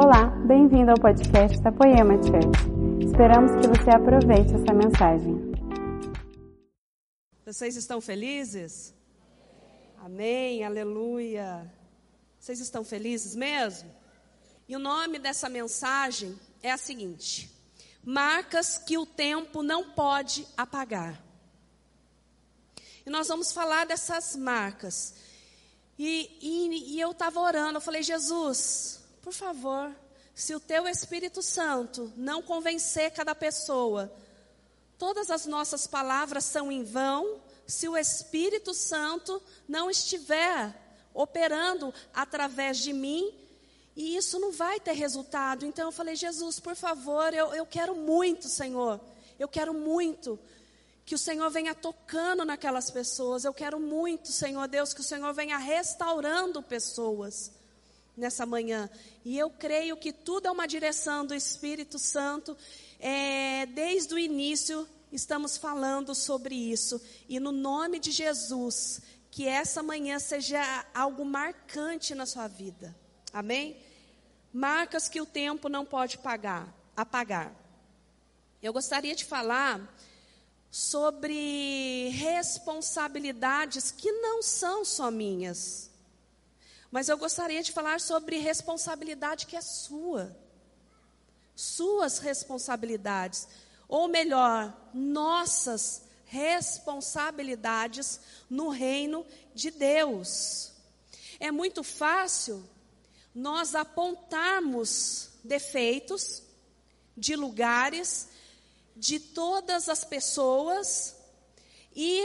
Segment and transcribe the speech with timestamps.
[0.00, 3.04] Olá, bem-vindo ao podcast da Poema Church.
[3.04, 5.34] Esperamos que você aproveite essa mensagem.
[7.44, 8.94] Vocês estão felizes?
[9.96, 11.68] Amém, aleluia.
[12.38, 13.92] Vocês estão felizes mesmo?
[14.68, 17.50] E o nome dessa mensagem é a seguinte:
[18.04, 21.20] Marcas que o tempo não pode apagar.
[23.04, 25.16] E nós vamos falar dessas marcas.
[25.98, 29.94] E, e, e eu estava orando, eu falei, Jesus, por favor,
[30.34, 34.12] se o teu Espírito Santo não convencer cada pessoa,
[34.96, 40.72] todas as nossas palavras são em vão, se o Espírito Santo não estiver
[41.12, 43.34] operando através de mim,
[43.96, 45.66] e isso não vai ter resultado.
[45.66, 49.00] Então eu falei, Jesus, por favor, eu, eu quero muito, Senhor,
[49.38, 50.38] eu quero muito
[51.04, 53.44] que o Senhor venha tocando naquelas pessoas.
[53.44, 57.57] Eu quero muito, Senhor Deus, que o Senhor venha restaurando pessoas
[58.18, 58.90] nessa manhã.
[59.24, 62.56] E eu creio que tudo é uma direção do Espírito Santo.
[62.98, 67.00] É, desde o início estamos falando sobre isso.
[67.28, 72.94] E no nome de Jesus, que essa manhã seja algo marcante na sua vida.
[73.32, 73.76] Amém?
[74.52, 77.54] Marcas que o tempo não pode pagar, apagar.
[78.62, 79.94] Eu gostaria de falar
[80.70, 85.87] sobre responsabilidades que não são só minhas.
[86.90, 90.36] Mas eu gostaria de falar sobre responsabilidade que é sua.
[91.54, 93.46] Suas responsabilidades.
[93.88, 100.72] Ou melhor, nossas responsabilidades no reino de Deus.
[101.40, 102.62] É muito fácil
[103.34, 106.42] nós apontarmos defeitos
[107.16, 108.28] de lugares
[108.96, 111.16] de todas as pessoas
[111.94, 112.24] e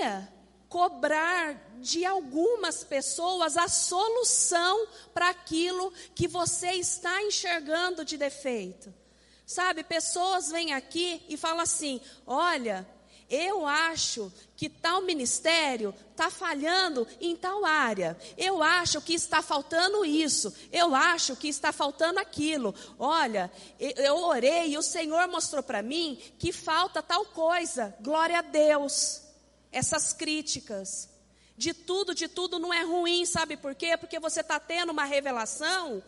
[0.73, 8.91] cobrar de algumas pessoas a solução para aquilo que você está enxergando de defeito.
[9.45, 12.87] Sabe, pessoas vêm aqui e falam assim: olha,
[13.29, 18.17] eu acho que tal ministério está falhando em tal área.
[18.35, 20.51] Eu acho que está faltando isso.
[20.71, 22.73] Eu acho que está faltando aquilo.
[22.97, 27.95] Olha, eu orei e o Senhor mostrou para mim que falta tal coisa.
[28.01, 29.22] Glória a Deus.
[29.73, 31.09] Essas críticas.
[31.57, 33.97] De tudo, de tudo não é ruim, sabe por quê?
[33.97, 36.01] Porque você está tendo uma revelação,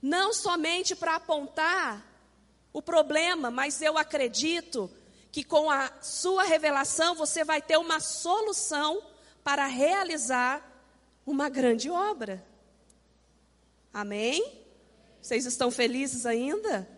[0.00, 2.02] não somente para apontar
[2.72, 4.90] o problema, mas eu acredito
[5.30, 9.02] que com a sua revelação você vai ter uma solução
[9.42, 10.62] para realizar
[11.26, 12.44] uma grande obra.
[13.92, 14.64] Amém?
[15.20, 16.88] Vocês estão felizes ainda?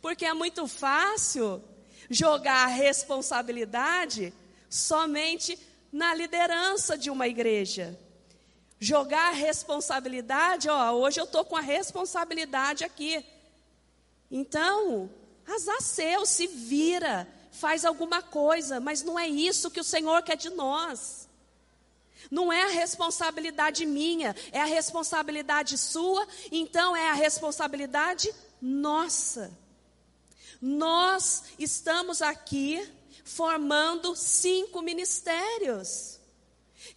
[0.00, 1.62] Porque é muito fácil
[2.08, 4.32] jogar a responsabilidade
[4.68, 5.58] somente
[5.92, 7.98] na liderança de uma igreja.
[8.78, 13.24] Jogar a responsabilidade, ó, hoje eu estou com a responsabilidade aqui.
[14.30, 15.10] Então,
[15.46, 20.36] azar seu, se vira, faz alguma coisa, mas não é isso que o Senhor quer
[20.36, 21.26] de nós.
[22.30, 29.56] Não é a responsabilidade minha, é a responsabilidade sua, então é a responsabilidade nossa.
[30.60, 32.86] Nós estamos aqui
[33.26, 36.20] formando cinco ministérios.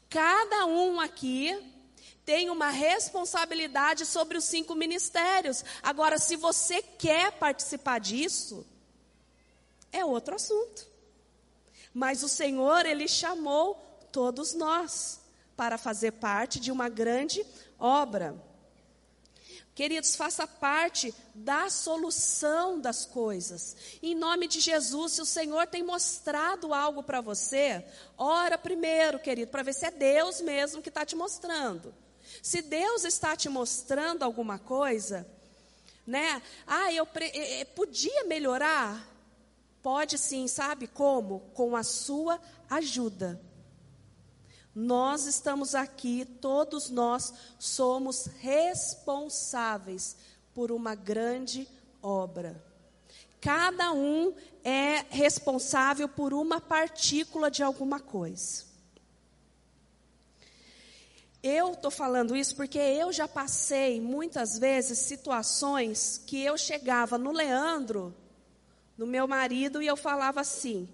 [0.07, 1.57] Cada um aqui
[2.23, 5.65] tem uma responsabilidade sobre os cinco ministérios.
[5.81, 8.63] Agora, se você quer participar disso,
[9.91, 10.87] é outro assunto.
[11.91, 13.75] Mas o Senhor, Ele chamou
[14.11, 15.19] todos nós
[15.57, 17.43] para fazer parte de uma grande
[17.79, 18.39] obra.
[19.79, 23.77] Queridos, faça parte da solução das coisas.
[24.03, 27.85] Em nome de Jesus, se o Senhor tem mostrado algo para você,
[28.17, 31.95] ora primeiro, querido, para ver se é Deus mesmo que está te mostrando.
[32.43, 35.25] Se Deus está te mostrando alguma coisa,
[36.05, 36.41] né?
[36.67, 37.07] Ah, eu,
[37.73, 39.07] podia melhorar.
[39.81, 41.39] Pode sim, sabe como?
[41.53, 42.37] Com a sua
[42.69, 43.39] ajuda.
[44.73, 50.15] Nós estamos aqui, todos nós somos responsáveis
[50.53, 51.67] por uma grande
[52.01, 52.63] obra.
[53.41, 54.33] Cada um
[54.63, 58.69] é responsável por uma partícula de alguma coisa.
[61.41, 67.31] Eu estou falando isso porque eu já passei muitas vezes situações que eu chegava no
[67.31, 68.13] Leandro
[68.97, 70.89] no meu marido e eu falava assim: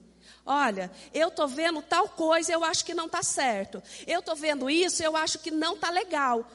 [0.45, 3.81] Olha, eu estou vendo tal coisa, eu acho que não está certo.
[4.05, 6.45] Eu estou vendo isso, eu acho que não está legal.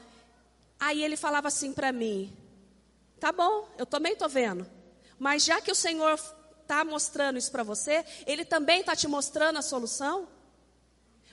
[0.79, 2.35] Aí ele falava assim para mim:
[3.19, 4.65] Tá bom, eu também estou vendo.
[5.19, 6.19] Mas já que o Senhor
[6.61, 10.27] está mostrando isso para você, Ele também está te mostrando a solução?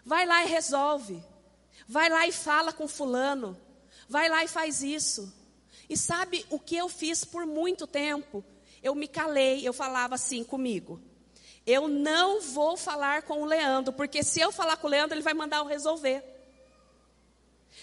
[0.04, 1.22] Vai lá e resolve.
[1.86, 3.58] Vai lá e fala com Fulano.
[4.08, 5.32] Vai lá e faz isso.
[5.88, 8.44] E sabe o que eu fiz por muito tempo?
[8.82, 11.00] Eu me calei, eu falava assim comigo.
[11.70, 15.22] Eu não vou falar com o Leandro, porque se eu falar com o Leandro, ele
[15.22, 16.24] vai mandar eu resolver.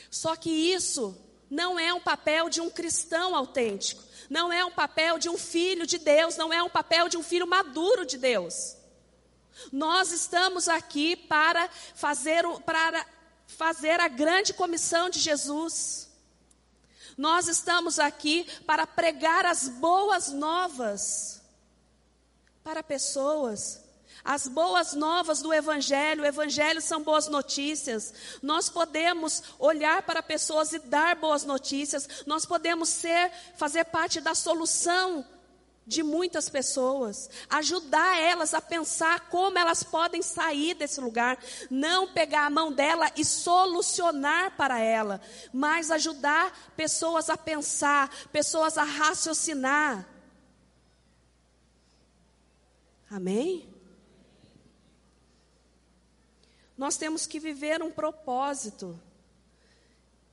[0.10, 1.16] Só que isso
[1.52, 5.86] não é um papel de um cristão autêntico, não é um papel de um filho
[5.86, 8.76] de Deus, não é um papel de um filho maduro de Deus.
[9.72, 13.06] Nós estamos aqui para fazer, para
[13.46, 16.10] fazer a grande comissão de Jesus.
[17.16, 21.45] Nós estamos aqui para pregar as boas novas
[22.66, 23.80] para pessoas.
[24.24, 28.12] As boas novas do Evangelho, o Evangelho são boas notícias.
[28.42, 32.24] Nós podemos olhar para pessoas e dar boas notícias.
[32.26, 35.24] Nós podemos ser, fazer parte da solução
[35.86, 41.38] de muitas pessoas, ajudar elas a pensar como elas podem sair desse lugar,
[41.70, 45.22] não pegar a mão dela e solucionar para ela,
[45.54, 50.15] mas ajudar pessoas a pensar, pessoas a raciocinar.
[53.10, 53.70] Amém?
[56.78, 59.00] Nós temos que viver um propósito.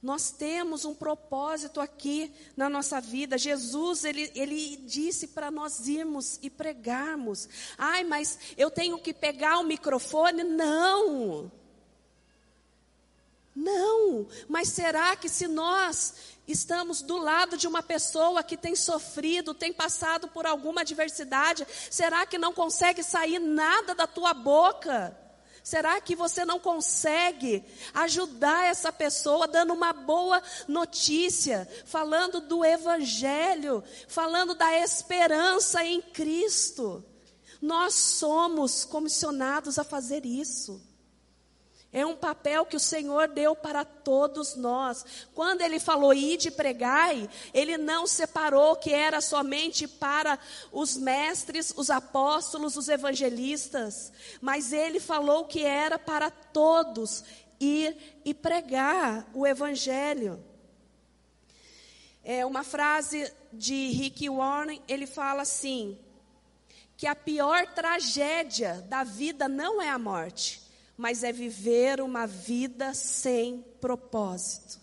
[0.03, 3.39] Nós temos um propósito aqui na nossa vida.
[3.39, 7.49] Jesus, ele, ele disse para nós irmos e pregarmos.
[7.79, 10.43] Ai, mas eu tenho que pegar o microfone?
[10.43, 11.53] Não.
[13.55, 14.27] Não.
[14.49, 16.15] Mas será que se nós
[16.47, 22.27] estamos do lado de uma pessoa que tem sofrido, tem passado por alguma adversidade, será
[22.27, 25.17] que não consegue sair nada da tua boca?
[25.63, 27.65] Será que você não consegue
[27.95, 37.05] ajudar essa pessoa dando uma boa notícia, falando do Evangelho, falando da esperança em Cristo?
[37.61, 40.83] Nós somos comissionados a fazer isso.
[41.93, 45.05] É um papel que o Senhor deu para todos nós.
[45.35, 50.39] Quando ele falou ide pregai, ele não separou que era somente para
[50.73, 54.11] os mestres, os apóstolos, os evangelistas,
[54.41, 57.25] mas ele falou que era para todos
[57.61, 57.95] ir
[58.25, 60.43] e pregar o evangelho.
[62.25, 65.99] É uma frase de Rick Warren, ele fala assim:
[66.97, 70.62] que a pior tragédia da vida não é a morte,
[71.03, 74.79] mas é viver uma vida sem propósito.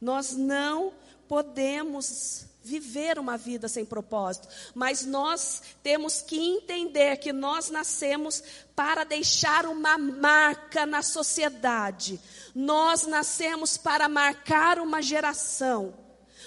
[0.00, 0.90] Nós não
[1.28, 8.42] podemos viver uma vida sem propósito, mas nós temos que entender que nós nascemos
[8.74, 12.18] para deixar uma marca na sociedade.
[12.54, 15.92] Nós nascemos para marcar uma geração.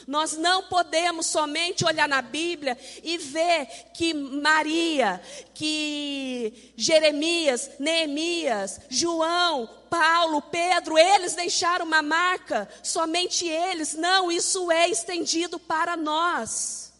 [0.07, 5.21] Nós não podemos somente olhar na Bíblia e ver que Maria,
[5.53, 13.93] que Jeremias, Neemias, João, Paulo, Pedro, eles deixaram uma marca, somente eles.
[13.93, 16.93] Não, isso é estendido para nós.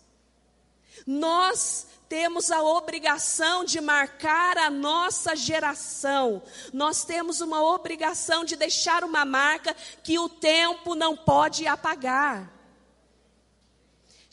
[1.07, 6.44] Nós temos a obrigação de marcar a nossa geração.
[6.74, 9.74] Nós temos uma obrigação de deixar uma marca
[10.04, 12.60] que o tempo não pode apagar.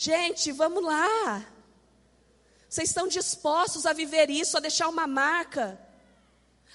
[0.01, 1.45] Gente, vamos lá.
[2.69, 5.77] Vocês estão dispostos a viver isso, a deixar uma marca?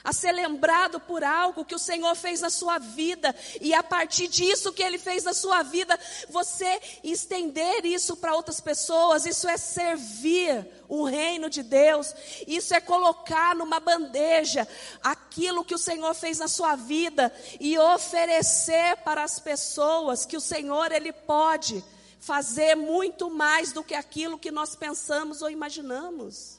[0.03, 4.27] A ser lembrado por algo que o Senhor fez na sua vida, e a partir
[4.27, 5.97] disso que Ele fez na sua vida,
[6.27, 12.13] você estender isso para outras pessoas, isso é servir o reino de Deus,
[12.45, 14.67] isso é colocar numa bandeja
[15.01, 20.41] aquilo que o Senhor fez na sua vida e oferecer para as pessoas que o
[20.41, 21.81] Senhor Ele pode
[22.23, 26.57] fazer muito mais do que aquilo que nós pensamos ou imaginamos.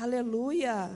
[0.00, 0.88] Aleluia.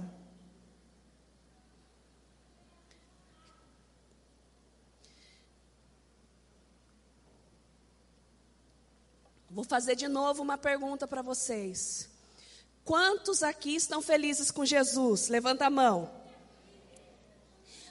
[9.51, 12.09] Vou fazer de novo uma pergunta para vocês.
[12.85, 15.27] Quantos aqui estão felizes com Jesus?
[15.27, 16.09] Levanta a mão.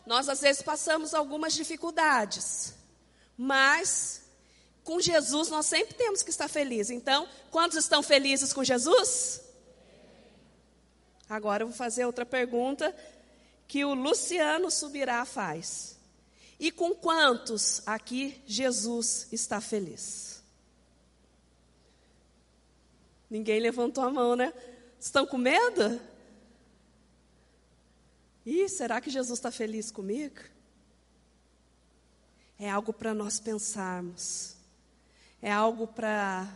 [0.06, 2.74] Nós às vezes passamos algumas dificuldades,
[3.38, 4.21] mas
[4.84, 6.92] com Jesus nós sempre temos que estar felizes.
[6.92, 9.42] Então, quantos estão felizes com Jesus?
[11.30, 12.96] Agora eu vou fazer outra pergunta
[13.68, 15.98] que o Luciano Subirá faz.
[16.60, 20.44] E com quantos aqui Jesus está feliz?
[23.30, 24.54] Ninguém levantou a mão, né?
[25.00, 26.02] Estão com medo?
[28.46, 30.42] Ih, será que Jesus está feliz comigo?
[32.60, 34.61] É algo para nós pensarmos
[35.42, 36.48] é algo para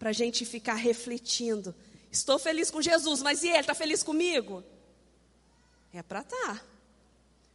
[0.00, 1.74] a gente ficar refletindo.
[2.10, 4.62] Estou feliz com Jesus, mas e ele está feliz comigo?
[5.92, 6.36] É para estar.
[6.36, 6.60] Tá.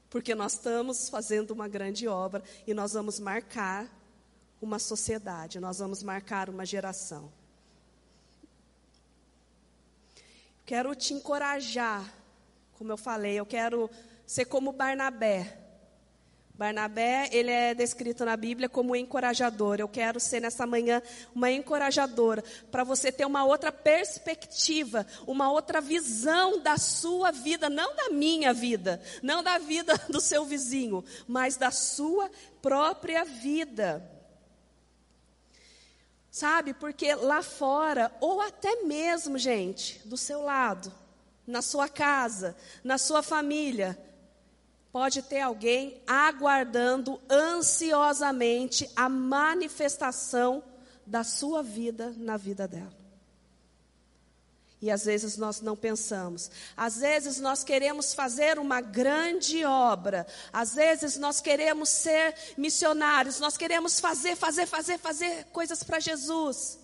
[0.10, 3.88] Porque nós estamos fazendo uma grande obra e nós vamos marcar
[4.62, 7.32] uma sociedade, nós vamos marcar uma geração.
[10.66, 12.13] Quero te encorajar,
[12.74, 13.89] como eu falei, eu quero
[14.25, 15.59] ser como Barnabé.
[16.60, 19.78] Barnabé, ele é descrito na Bíblia como encorajador.
[19.80, 21.01] Eu quero ser nessa manhã
[21.34, 27.96] uma encorajadora, para você ter uma outra perspectiva, uma outra visão da sua vida, não
[27.96, 32.30] da minha vida, não da vida do seu vizinho, mas da sua
[32.62, 34.06] própria vida.
[36.30, 40.92] Sabe, porque lá fora, ou até mesmo, gente, do seu lado,
[41.48, 43.98] na sua casa, na sua família,
[44.91, 50.63] Pode ter alguém aguardando ansiosamente a manifestação
[51.05, 53.00] da sua vida na vida dela.
[54.81, 56.50] E às vezes nós não pensamos.
[56.75, 60.25] Às vezes nós queremos fazer uma grande obra.
[60.53, 63.39] Às vezes nós queremos ser missionários.
[63.39, 66.79] Nós queremos fazer, fazer, fazer, fazer coisas para Jesus.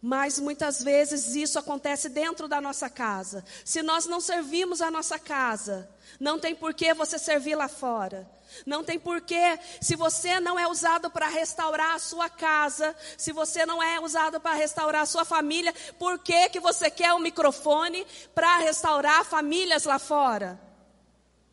[0.00, 3.44] Mas muitas vezes isso acontece dentro da nossa casa.
[3.64, 5.90] Se nós não servimos a nossa casa,
[6.20, 8.28] não tem por que você servir lá fora.
[8.64, 13.66] Não tem porquê, se você não é usado para restaurar a sua casa, se você
[13.66, 18.06] não é usado para restaurar a sua família, por que, que você quer um microfone
[18.34, 20.58] para restaurar famílias lá fora?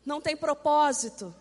[0.04, 1.34] Não tem propósito.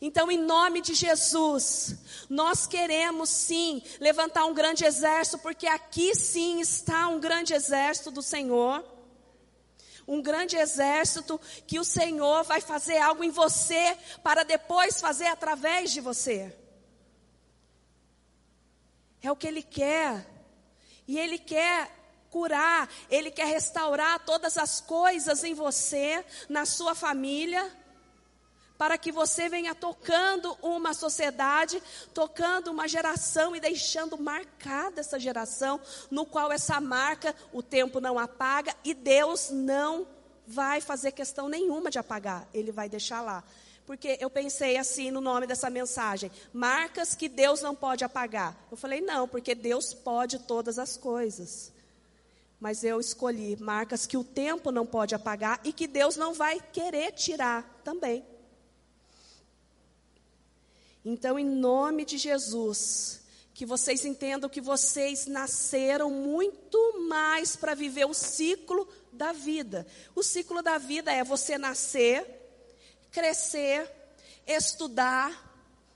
[0.00, 1.96] Então, em nome de Jesus,
[2.28, 8.22] nós queremos sim levantar um grande exército, porque aqui sim está um grande exército do
[8.22, 8.84] Senhor.
[10.06, 15.90] Um grande exército que o Senhor vai fazer algo em você para depois fazer através
[15.90, 16.54] de você.
[19.20, 20.24] É o que Ele quer.
[21.08, 21.90] E Ele quer
[22.30, 27.72] curar, Ele quer restaurar todas as coisas em você, na sua família
[28.78, 35.80] para que você venha tocando uma sociedade, tocando uma geração e deixando marcada essa geração,
[36.10, 40.06] no qual essa marca o tempo não apaga e Deus não
[40.46, 43.42] vai fazer questão nenhuma de apagar, Ele vai deixar lá.
[43.86, 48.56] Porque eu pensei assim no nome dessa mensagem: marcas que Deus não pode apagar.
[48.70, 51.72] Eu falei, não, porque Deus pode todas as coisas.
[52.58, 56.60] Mas eu escolhi marcas que o tempo não pode apagar e que Deus não vai
[56.72, 58.24] querer tirar também.
[61.08, 63.22] Então, em nome de Jesus,
[63.54, 69.86] que vocês entendam que vocês nasceram muito mais para viver o ciclo da vida.
[70.16, 72.26] O ciclo da vida é você nascer,
[73.12, 73.88] crescer,
[74.44, 75.30] estudar,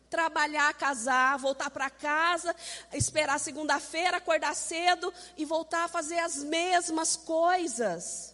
[0.08, 2.54] trabalhar, casar, voltar para casa,
[2.92, 8.32] esperar segunda-feira, acordar cedo e voltar a fazer as mesmas coisas.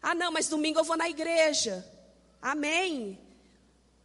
[0.00, 1.86] Ah, não, mas domingo eu vou na igreja.
[2.40, 3.23] Amém.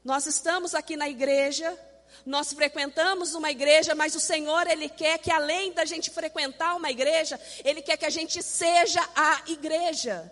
[0.04, 1.78] Nós estamos aqui na igreja,
[2.26, 6.90] nós frequentamos uma igreja, mas o Senhor, Ele quer que além da gente frequentar uma
[6.90, 10.32] igreja, Ele quer que a gente seja a igreja.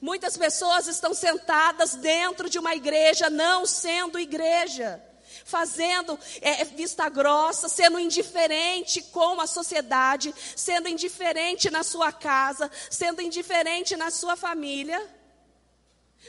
[0.00, 5.02] Muitas pessoas estão sentadas dentro de uma igreja, não sendo igreja,
[5.44, 13.20] fazendo é, vista grossa, sendo indiferente com a sociedade, sendo indiferente na sua casa, sendo
[13.20, 15.04] indiferente na sua família.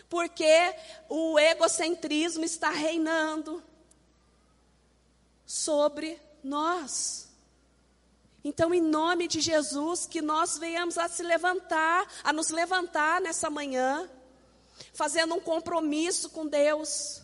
[0.09, 0.75] Porque
[1.09, 3.63] o egocentrismo está reinando
[5.45, 7.29] sobre nós.
[8.43, 13.49] Então, em nome de Jesus, que nós venhamos a se levantar, a nos levantar nessa
[13.49, 14.09] manhã,
[14.93, 17.22] fazendo um compromisso com Deus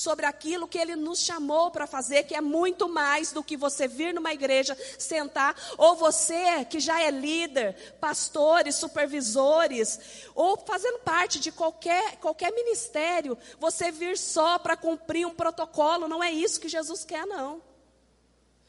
[0.00, 3.86] sobre aquilo que Ele nos chamou para fazer, que é muito mais do que você
[3.86, 10.00] vir numa igreja, sentar, ou você que já é líder, pastores, supervisores,
[10.34, 16.24] ou fazendo parte de qualquer, qualquer ministério, você vir só para cumprir um protocolo, não
[16.24, 17.60] é isso que Jesus quer, não.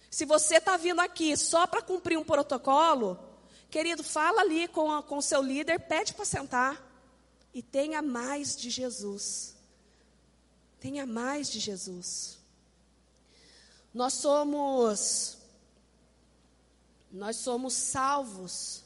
[0.10, 3.18] Se você está vindo aqui só para cumprir um protocolo,
[3.70, 6.86] querido, fala ali com o seu líder, pede para sentar
[7.54, 9.61] e tenha mais de Jesus.
[10.82, 12.40] Tenha mais de Jesus.
[13.94, 15.38] Nós somos
[17.12, 18.84] nós somos salvos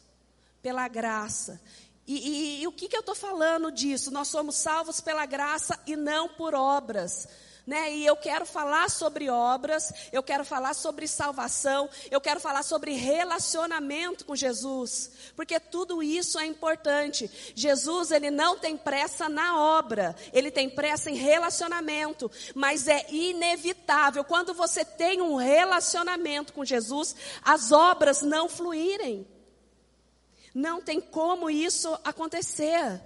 [0.61, 1.61] pela graça.
[2.05, 4.11] E, e, e o que, que eu estou falando disso?
[4.11, 7.27] Nós somos salvos pela graça e não por obras.
[7.65, 7.95] Né?
[7.95, 12.93] E eu quero falar sobre obras, eu quero falar sobre salvação, eu quero falar sobre
[12.93, 17.29] relacionamento com Jesus, porque tudo isso é importante.
[17.55, 24.23] Jesus, ele não tem pressa na obra, ele tem pressa em relacionamento, mas é inevitável
[24.23, 29.27] quando você tem um relacionamento com Jesus, as obras não fluírem.
[30.53, 33.01] Não tem como isso acontecer.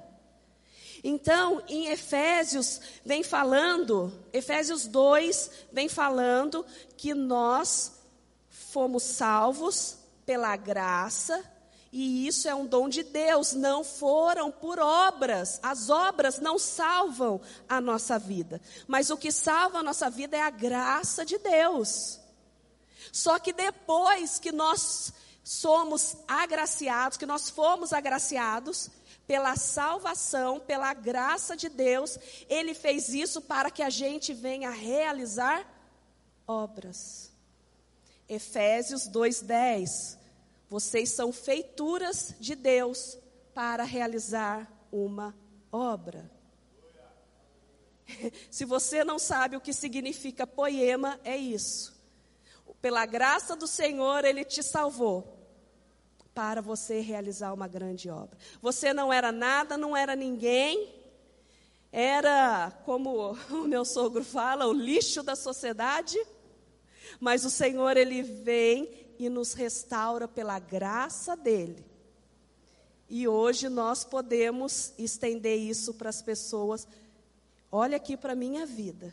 [1.03, 6.65] Então, em Efésios vem falando, Efésios 2 vem falando
[6.98, 7.94] que nós
[8.50, 11.44] fomos salvos pela graça,
[11.91, 15.60] e isso é um dom de Deus, não foram por obras.
[15.63, 20.41] As obras não salvam a nossa vida, mas o que salva a nossa vida é
[20.41, 22.20] a graça de Deus.
[23.12, 25.12] Só que depois que nós
[25.44, 28.91] somos agraciados, que nós fomos agraciados,
[29.29, 32.17] pela salvação, pela graça de Deus,
[32.50, 35.71] Ele fez isso para que a gente venha realizar
[36.48, 37.31] obras.
[38.27, 40.17] Efésios 2,10.
[40.67, 43.19] Vocês são feituras de Deus
[43.53, 45.38] para realizar uma
[45.71, 46.27] obra.
[48.50, 51.95] Se você não sabe o que significa poema, é isso.
[52.81, 55.38] Pela graça do Senhor, Ele te salvou
[56.33, 58.38] para você realizar uma grande obra.
[58.62, 60.89] Você não era nada, não era ninguém,
[61.91, 66.17] era, como o meu sogro fala, o lixo da sociedade,
[67.19, 71.86] mas o Senhor, Ele vem e nos restaura pela graça dEle.
[73.09, 76.88] E hoje nós podemos estender isso para as pessoas.
[77.71, 79.12] Olha aqui para a minha vida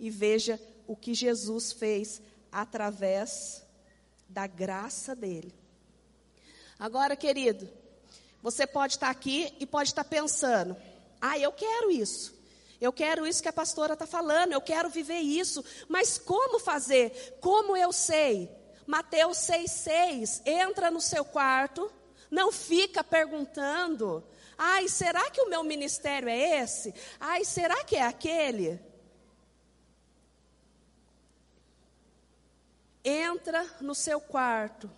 [0.00, 3.62] e veja o que Jesus fez através
[4.28, 5.54] da graça dele.
[6.78, 7.68] Agora, querido,
[8.42, 10.76] você pode estar aqui e pode estar pensando:
[11.20, 12.34] ah, eu quero isso.
[12.80, 15.64] Eu quero isso que a pastora está falando, eu quero viver isso.
[15.88, 17.38] Mas como fazer?
[17.40, 18.50] Como eu sei?
[18.86, 20.42] Mateus 6,6.
[20.44, 21.90] Entra no seu quarto,
[22.30, 24.22] não fica perguntando.
[24.58, 26.94] Ai, será que o meu ministério é esse?
[27.18, 28.78] Ai, será que é aquele?
[33.02, 34.90] Entra no seu quarto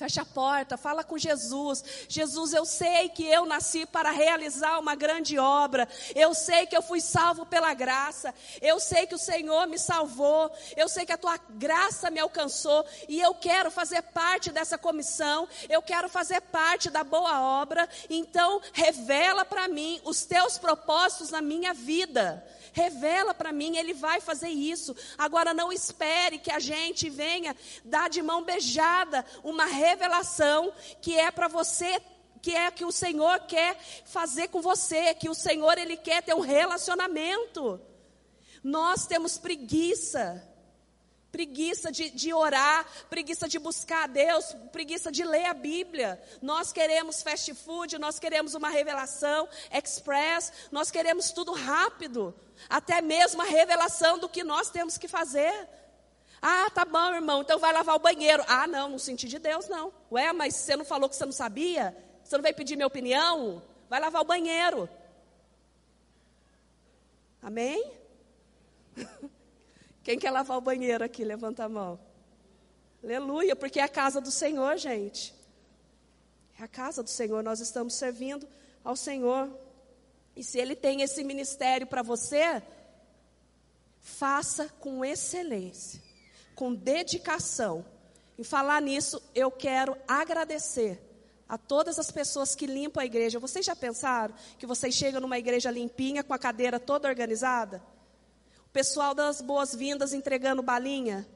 [0.00, 1.84] Fecha a porta, fala com Jesus.
[2.08, 5.86] Jesus, eu sei que eu nasci para realizar uma grande obra.
[6.14, 8.34] Eu sei que eu fui salvo pela graça.
[8.62, 10.50] Eu sei que o Senhor me salvou.
[10.74, 12.82] Eu sei que a tua graça me alcançou.
[13.10, 15.46] E eu quero fazer parte dessa comissão.
[15.68, 17.86] Eu quero fazer parte da boa obra.
[18.08, 22.42] Então, revela para mim os teus propósitos na minha vida.
[22.72, 24.94] Revela para mim, Ele vai fazer isso.
[25.16, 31.30] Agora não espere que a gente venha dar de mão beijada uma revelação que é
[31.30, 32.00] para você
[32.42, 36.34] que é que o Senhor quer fazer com você, que o Senhor ele quer ter
[36.34, 37.78] um relacionamento.
[38.64, 40.42] Nós temos preguiça
[41.32, 46.20] Preguiça de, de orar, preguiça de buscar a Deus, preguiça de ler a Bíblia.
[46.42, 52.34] Nós queremos fast food, nós queremos uma revelação express, nós queremos tudo rápido,
[52.68, 55.68] até mesmo a revelação do que nós temos que fazer.
[56.42, 58.42] Ah, tá bom, irmão, então vai lavar o banheiro.
[58.48, 59.92] Ah, não, no sentido de Deus, não.
[60.10, 61.96] Ué, mas você não falou que você não sabia?
[62.24, 63.62] Você não veio pedir minha opinião?
[63.88, 64.88] Vai lavar o banheiro.
[67.42, 67.92] Amém?
[70.10, 71.22] Quem quer lavar o banheiro aqui?
[71.22, 71.96] Levanta a mão.
[73.00, 75.32] Aleluia, porque é a casa do Senhor, gente.
[76.58, 78.44] É a casa do Senhor, nós estamos servindo
[78.82, 79.48] ao Senhor.
[80.34, 82.60] E se Ele tem esse ministério para você,
[84.00, 86.02] faça com excelência,
[86.56, 87.86] com dedicação.
[88.36, 91.00] Em falar nisso, eu quero agradecer
[91.48, 93.38] a todas as pessoas que limpam a igreja.
[93.38, 97.80] Vocês já pensaram que vocês chegam numa igreja limpinha, com a cadeira toda organizada?
[98.72, 101.26] Pessoal das boas-vindas entregando balinha.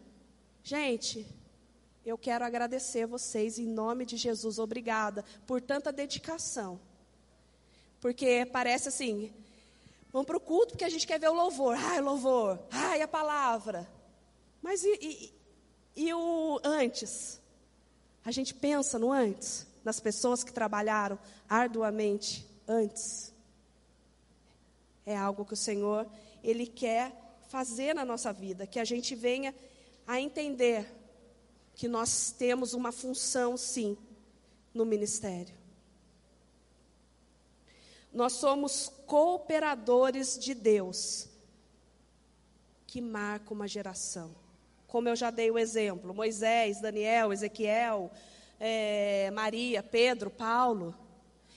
[0.63, 1.27] Gente,
[2.07, 4.61] eu quero agradecer vocês em nome de Jesus.
[4.61, 6.81] Obrigada por tanta dedicação.
[8.01, 9.33] Porque parece assim,
[10.13, 11.77] vamos para o culto porque a gente quer ver o louvor.
[11.77, 12.57] Ai, louvor.
[12.71, 13.85] Ai, a palavra.
[14.63, 14.97] Mas e,
[15.97, 17.41] e, e o antes?
[18.25, 21.19] A gente pensa no antes, nas pessoas que trabalharam
[21.49, 23.35] arduamente antes.
[25.05, 26.07] É algo que o Senhor,
[26.41, 27.24] Ele quer
[27.55, 29.55] fazer na nossa vida, que a gente venha
[30.05, 30.93] a entender
[31.77, 33.97] que nós temos uma função, sim,
[34.75, 35.55] no ministério.
[38.13, 41.29] Nós somos cooperadores de Deus
[42.89, 44.35] que marca uma geração.
[44.89, 48.11] Como eu já dei o exemplo, Moisés, Daniel, Ezequiel,
[48.59, 50.93] é, Maria, Pedro, Paulo.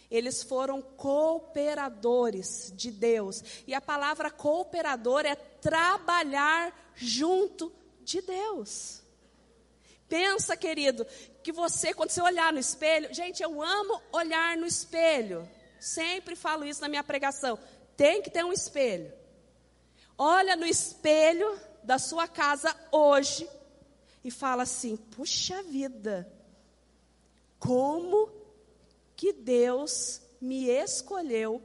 [0.09, 3.43] Eles foram cooperadores de Deus.
[3.65, 9.01] E a palavra cooperador é trabalhar junto de Deus.
[10.07, 11.05] Pensa, querido,
[11.43, 15.47] que você, quando você olhar no espelho, gente, eu amo olhar no espelho.
[15.79, 17.59] Sempre falo isso na minha pregação.
[17.97, 19.11] Tem que ter um espelho.
[20.17, 23.47] Olha no espelho da sua casa hoje
[24.23, 26.31] e fala assim: puxa vida,
[27.59, 28.29] como
[29.17, 31.61] que Deus me escolheu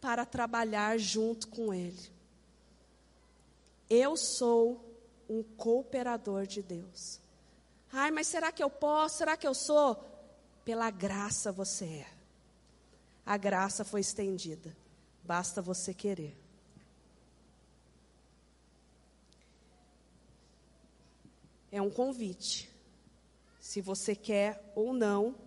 [0.00, 2.10] para trabalhar junto com Ele.
[3.88, 4.84] Eu sou
[5.28, 7.20] um cooperador de Deus.
[7.92, 9.18] Ai, mas será que eu posso?
[9.18, 10.04] Será que eu sou?
[10.64, 12.06] Pela graça você é.
[13.24, 14.76] A graça foi estendida.
[15.22, 16.36] Basta você querer.
[21.70, 22.70] É um convite.
[23.60, 25.45] Se você quer ou não.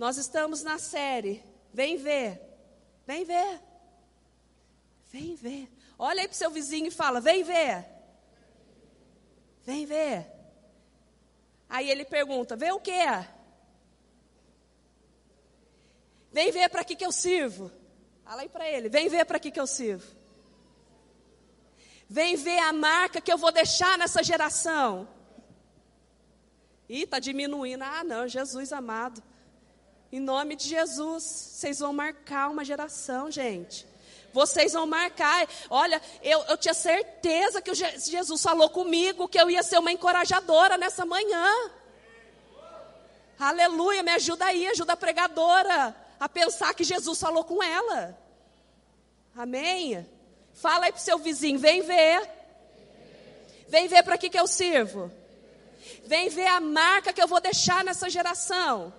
[0.00, 1.44] Nós estamos na série.
[1.74, 2.40] Vem ver.
[3.06, 3.60] Vem ver.
[5.12, 5.70] Vem ver.
[5.98, 7.84] Olha aí para o seu vizinho e fala: Vem ver.
[9.62, 10.26] Vem ver.
[11.68, 13.04] Aí ele pergunta: Vê o que?
[16.32, 17.70] Vem ver para que, que eu sirvo.
[18.24, 20.16] Fala aí para ele: Vem ver para que, que eu sirvo.
[22.08, 25.06] Vem ver a marca que eu vou deixar nessa geração.
[26.88, 27.82] Ih, está diminuindo.
[27.82, 29.22] Ah, não, Jesus amado.
[30.12, 33.86] Em nome de Jesus, vocês vão marcar uma geração, gente.
[34.32, 35.48] Vocês vão marcar.
[35.68, 40.76] Olha, eu, eu tinha certeza que Jesus falou comigo que eu ia ser uma encorajadora
[40.76, 41.46] nessa manhã.
[43.38, 48.18] Aleluia, me ajuda aí, ajuda a pregadora a pensar que Jesus falou com ela.
[49.34, 50.06] Amém?
[50.52, 52.28] Fala aí para o seu vizinho, vem ver.
[53.68, 55.10] Vem ver para que, que eu sirvo.
[56.04, 58.92] Vem ver a marca que eu vou deixar nessa geração.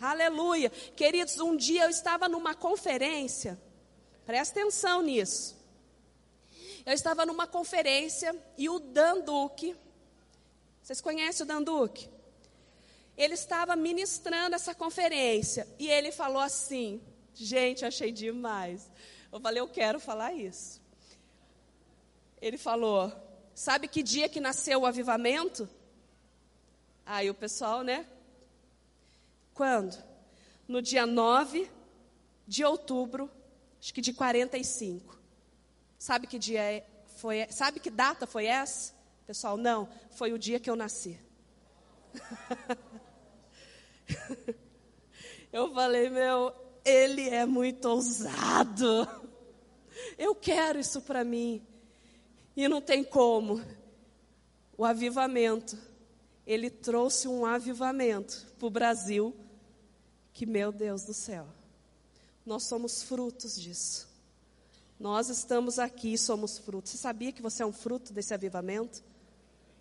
[0.00, 0.70] Aleluia.
[0.70, 3.58] Queridos, um dia eu estava numa conferência,
[4.24, 5.56] presta atenção nisso.
[6.84, 9.74] Eu estava numa conferência e o Dan Duque,
[10.82, 12.08] vocês conhecem o Dan Duque?
[13.16, 17.00] Ele estava ministrando essa conferência e ele falou assim:
[17.34, 18.88] Gente, achei demais.
[19.32, 20.80] Eu falei, eu quero falar isso.
[22.40, 23.12] Ele falou:
[23.54, 25.68] Sabe que dia que nasceu o avivamento?
[27.04, 28.06] Aí o pessoal, né?
[29.56, 29.96] Quando?
[30.68, 31.70] No dia 9
[32.46, 33.30] de outubro,
[33.80, 35.18] acho que de 45.
[35.98, 37.46] Sabe que dia é, foi?
[37.50, 38.94] Sabe que data foi essa?
[39.26, 41.18] Pessoal, não, foi o dia que eu nasci.
[45.50, 49.08] eu falei, meu, ele é muito ousado.
[50.18, 51.66] Eu quero isso para mim.
[52.54, 53.64] E não tem como.
[54.76, 55.78] O avivamento,
[56.46, 59.34] ele trouxe um avivamento para o Brasil,
[60.36, 61.46] que, meu Deus do céu,
[62.44, 64.06] nós somos frutos disso.
[65.00, 66.92] Nós estamos aqui e somos frutos.
[66.92, 69.02] Você sabia que você é um fruto desse avivamento?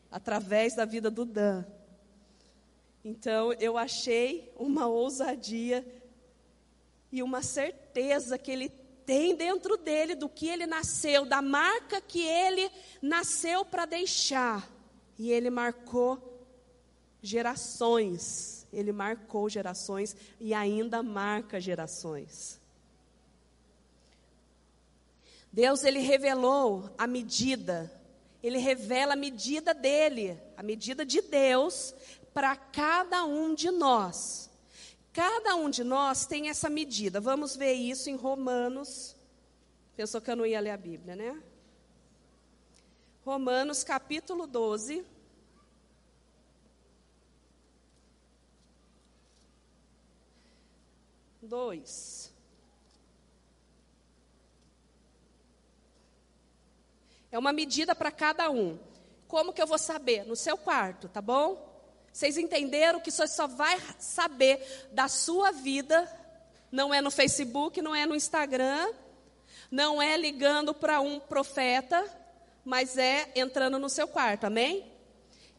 [0.09, 1.65] Através da vida do Dan.
[3.03, 5.85] Então, eu achei uma ousadia
[7.11, 8.69] e uma certeza que ele
[9.05, 14.71] tem dentro dele do que ele nasceu, da marca que ele nasceu para deixar.
[15.19, 16.47] E ele marcou
[17.21, 18.64] gerações.
[18.75, 22.59] Ele marcou gerações e ainda marca gerações.
[25.51, 27.89] Deus ele revelou a medida,
[28.43, 31.95] ele revela a medida dele, a medida de Deus
[32.33, 34.49] para cada um de nós.
[35.13, 37.21] Cada um de nós tem essa medida.
[37.21, 39.15] Vamos ver isso em Romanos.
[39.95, 41.41] Pensou que eu não ia ler a Bíblia, né?
[43.23, 45.05] Romanos capítulo 12.
[51.45, 52.33] Dois.
[57.31, 58.79] É uma medida para cada um.
[59.27, 60.25] Como que eu vou saber?
[60.25, 61.63] No seu quarto, tá bom?
[62.11, 66.09] Vocês entenderam que você só vai saber da sua vida,
[66.71, 68.91] não é no Facebook, não é no Instagram,
[69.69, 72.03] não é ligando para um profeta,
[72.63, 74.91] mas é entrando no seu quarto, amém?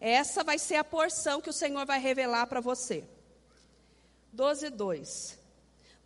[0.00, 3.04] Essa vai ser a porção que o Senhor vai revelar para você.
[4.32, 5.45] 12, 2.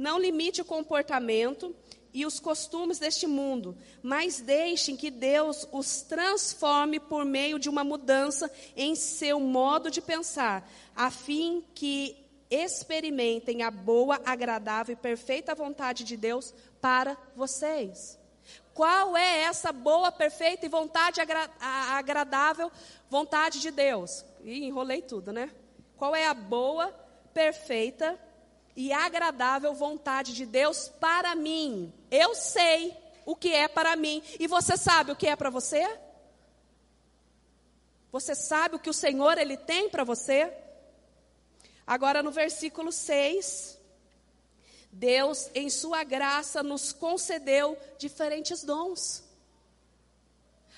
[0.00, 1.76] Não limite o comportamento
[2.10, 7.84] e os costumes deste mundo, mas deixem que Deus os transforme por meio de uma
[7.84, 12.16] mudança em seu modo de pensar, a fim que
[12.50, 18.18] experimentem a boa, agradável e perfeita vontade de Deus para vocês.
[18.72, 22.72] Qual é essa boa, perfeita e vontade agra agradável
[23.10, 24.24] vontade de Deus?
[24.42, 25.50] Ih, enrolei tudo, né?
[25.98, 26.88] Qual é a boa,
[27.34, 28.18] perfeita
[28.80, 31.92] e agradável vontade de Deus para mim.
[32.10, 34.22] Eu sei o que é para mim.
[34.38, 35.86] E você sabe o que é para você?
[38.10, 40.50] Você sabe o que o Senhor ele tem para você?
[41.86, 43.78] Agora no versículo 6,
[44.90, 49.22] Deus em sua graça nos concedeu diferentes dons.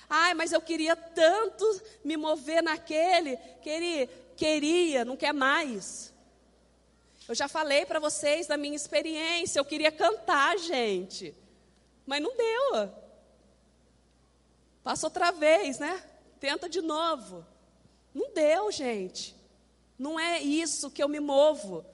[0.09, 6.12] Ai, mas eu queria tanto me mover naquele, queria, queria, não quer mais.
[7.27, 11.33] Eu já falei para vocês da minha experiência, eu queria cantar, gente.
[12.05, 12.93] Mas não deu.
[14.83, 16.03] Passa outra vez, né?
[16.39, 17.45] Tenta de novo.
[18.13, 19.35] Não deu, gente.
[19.97, 21.85] Não é isso que eu me movo.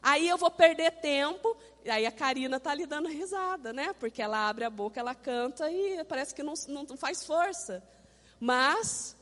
[0.00, 1.56] Aí eu vou perder tempo.
[1.84, 3.92] E aí a Karina está ali dando risada, né?
[3.94, 7.82] Porque ela abre a boca, ela canta e parece que não, não faz força.
[8.38, 9.16] Mas,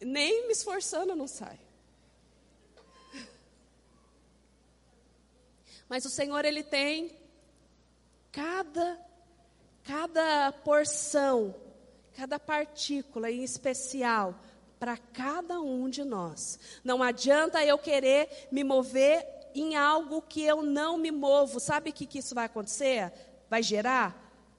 [0.00, 1.65] nem me esforçando não sai.
[5.88, 7.16] Mas o Senhor, Ele tem
[8.32, 8.98] cada,
[9.84, 11.54] cada porção,
[12.16, 14.38] cada partícula em especial
[14.78, 16.58] para cada um de nós.
[16.84, 21.58] Não adianta eu querer me mover em algo que eu não me movo.
[21.58, 23.12] Sabe o que, que isso vai acontecer?
[23.48, 24.14] Vai gerar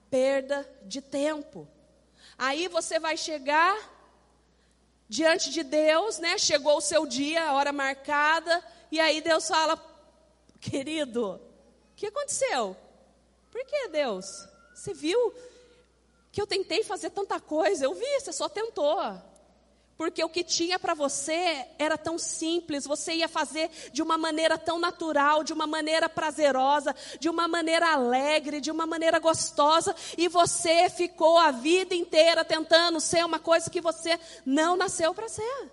[0.10, 1.68] perda de tempo.
[2.38, 3.78] Aí você vai chegar
[5.08, 6.38] diante de Deus, né?
[6.38, 9.78] Chegou o seu dia, a hora marcada, e aí Deus fala:
[10.60, 12.76] Querido, o que aconteceu?
[13.52, 14.48] Por que Deus?
[14.74, 15.34] Você viu
[16.32, 17.86] que eu tentei fazer tanta coisa?
[17.86, 19.00] Eu vi, você só tentou.
[19.98, 24.56] Porque o que tinha para você era tão simples, você ia fazer de uma maneira
[24.56, 30.28] tão natural, de uma maneira prazerosa, de uma maneira alegre, de uma maneira gostosa, e
[30.28, 35.72] você ficou a vida inteira tentando ser uma coisa que você não nasceu para ser.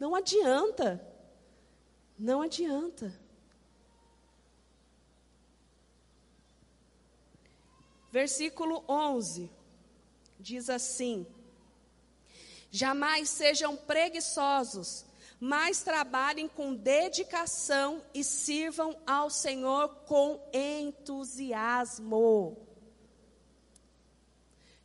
[0.00, 1.00] Não adianta.
[2.18, 3.21] Não adianta.
[8.12, 9.50] Versículo 11
[10.38, 11.26] diz assim:
[12.70, 15.06] Jamais sejam preguiçosos,
[15.40, 22.58] mas trabalhem com dedicação e sirvam ao Senhor com entusiasmo.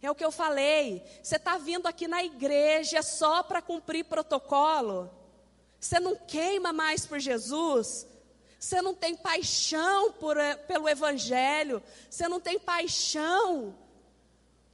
[0.01, 1.03] É o que eu falei.
[1.21, 5.11] Você está vindo aqui na igreja só para cumprir protocolo?
[5.77, 8.07] Você não queima mais por Jesus?
[8.59, 13.75] Você não tem paixão por, eh, pelo Evangelho, você não tem paixão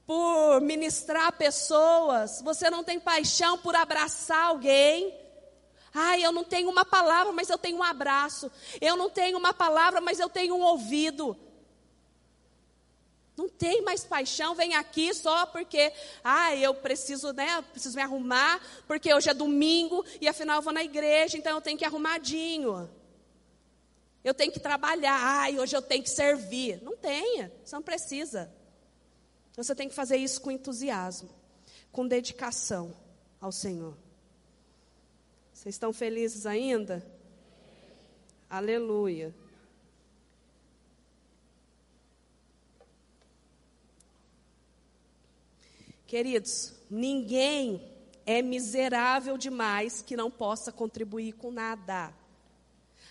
[0.06, 5.14] por ministrar pessoas, você não tem paixão por abraçar alguém.
[5.94, 8.52] Ai, eu não tenho uma palavra, mas eu tenho um abraço.
[8.82, 11.38] Eu não tenho uma palavra, mas eu tenho um ouvido.
[13.36, 15.92] Não tem mais paixão, vem aqui só porque,
[16.24, 20.72] ah, eu preciso, né, preciso me arrumar, porque hoje é domingo e afinal eu vou
[20.72, 22.90] na igreja, então eu tenho que ir arrumadinho.
[24.24, 25.20] Eu tenho que trabalhar.
[25.22, 26.82] Ai, hoje eu tenho que servir.
[26.82, 28.52] Não tenha, você não precisa.
[29.56, 31.30] Você tem que fazer isso com entusiasmo,
[31.92, 32.96] com dedicação
[33.40, 33.96] ao Senhor.
[35.54, 37.06] Vocês estão felizes ainda?
[38.50, 39.34] Aleluia.
[46.08, 47.92] Queridos, ninguém
[48.26, 52.14] é miserável demais que não possa contribuir com nada.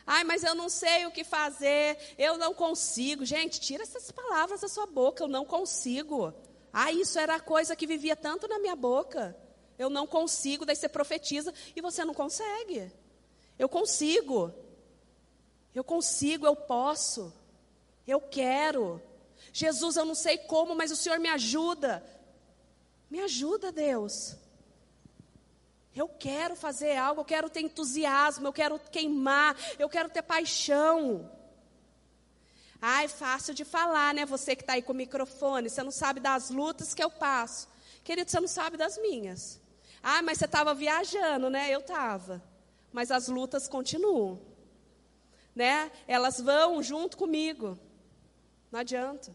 [0.06, 3.24] Ai, mas eu não sei o que fazer, eu não consigo.
[3.24, 6.34] Gente, tira essas palavras da sua boca, eu não consigo.
[6.72, 9.36] Ah, isso era a coisa que vivia tanto na minha boca.
[9.78, 12.90] Eu não consigo, daí você profetiza e você não consegue.
[13.58, 14.52] Eu consigo.
[15.74, 17.32] Eu consigo, eu posso.
[18.06, 19.00] Eu quero.
[19.52, 22.04] Jesus, eu não sei como, mas o Senhor me ajuda.
[23.10, 24.36] Me ajuda, Deus.
[25.94, 31.31] Eu quero fazer algo, eu quero ter entusiasmo, eu quero queimar, eu quero ter paixão.
[32.81, 34.24] Ah, é fácil de falar, né?
[34.26, 37.68] Você que está aí com o microfone, você não sabe das lutas que eu passo.
[38.02, 39.61] Querido, você não sabe das minhas.
[40.02, 41.70] Ah, mas você estava viajando, né?
[41.70, 42.42] Eu estava.
[42.92, 44.40] Mas as lutas continuam.
[45.55, 45.92] Né?
[46.09, 47.78] Elas vão junto comigo.
[48.70, 49.33] Não adianta.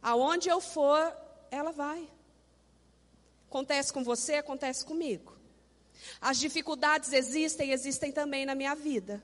[0.00, 1.16] Aonde eu for,
[1.50, 2.08] ela vai.
[3.52, 5.36] Acontece com você, acontece comigo.
[6.22, 9.22] As dificuldades existem, existem também na minha vida.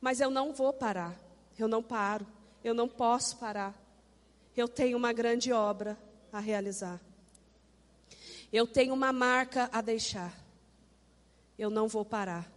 [0.00, 1.14] Mas eu não vou parar.
[1.58, 2.26] Eu não paro.
[2.64, 3.74] Eu não posso parar.
[4.56, 5.94] Eu tenho uma grande obra
[6.32, 6.98] a realizar.
[8.50, 10.32] Eu tenho uma marca a deixar.
[11.58, 12.50] Eu não vou parar.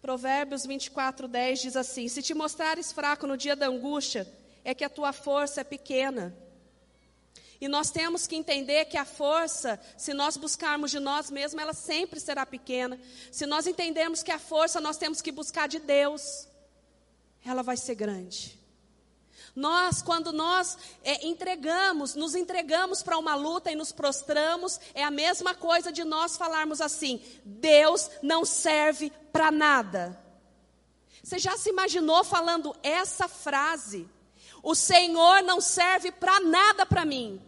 [0.00, 4.26] Provérbios 24, 10 diz assim: Se te mostrares fraco no dia da angústia,
[4.68, 6.36] é que a tua força é pequena.
[7.58, 11.72] E nós temos que entender que a força, se nós buscarmos de nós mesmos, ela
[11.72, 13.00] sempre será pequena.
[13.32, 16.46] Se nós entendermos que a força nós temos que buscar de Deus,
[17.42, 18.58] ela vai ser grande.
[19.56, 25.10] Nós, quando nós é, entregamos, nos entregamos para uma luta e nos prostramos, é a
[25.10, 30.22] mesma coisa de nós falarmos assim: Deus não serve para nada.
[31.24, 34.06] Você já se imaginou falando essa frase?
[34.62, 37.40] O Senhor não serve para nada para mim.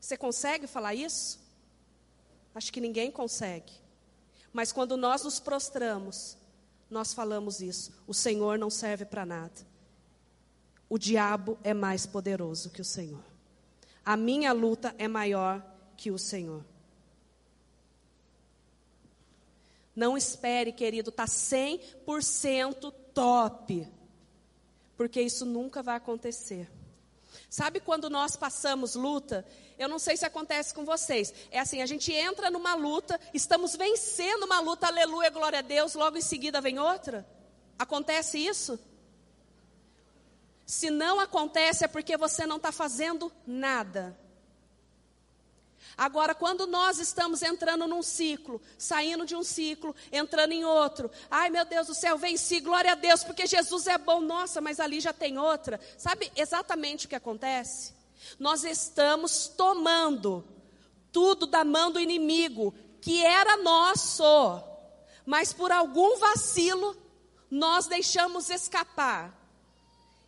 [0.00, 1.40] Você consegue falar isso?
[2.54, 3.72] Acho que ninguém consegue.
[4.52, 6.36] Mas quando nós nos prostramos,
[6.90, 9.74] nós falamos isso: o Senhor não serve para nada.
[10.88, 13.24] O diabo é mais poderoso que o Senhor.
[14.04, 15.64] A minha luta é maior
[15.96, 16.64] que o Senhor.
[19.96, 23.88] Não espere, querido, tá 100% top.
[24.96, 26.70] Porque isso nunca vai acontecer.
[27.50, 29.46] Sabe quando nós passamos luta?
[29.78, 31.32] Eu não sei se acontece com vocês.
[31.50, 35.94] É assim, a gente entra numa luta, estamos vencendo uma luta, aleluia, glória a Deus,
[35.94, 37.26] logo em seguida vem outra.
[37.78, 38.78] Acontece isso?
[40.64, 44.18] Se não acontece é porque você não está fazendo nada.
[45.96, 51.50] Agora, quando nós estamos entrando num ciclo, saindo de um ciclo, entrando em outro, ai
[51.50, 55.00] meu Deus do céu, venci, glória a Deus, porque Jesus é bom, nossa, mas ali
[55.00, 55.80] já tem outra.
[55.96, 57.92] Sabe exatamente o que acontece?
[58.38, 60.44] Nós estamos tomando
[61.12, 64.62] tudo da mão do inimigo, que era nosso,
[65.24, 66.96] mas por algum vacilo,
[67.50, 69.43] nós deixamos escapar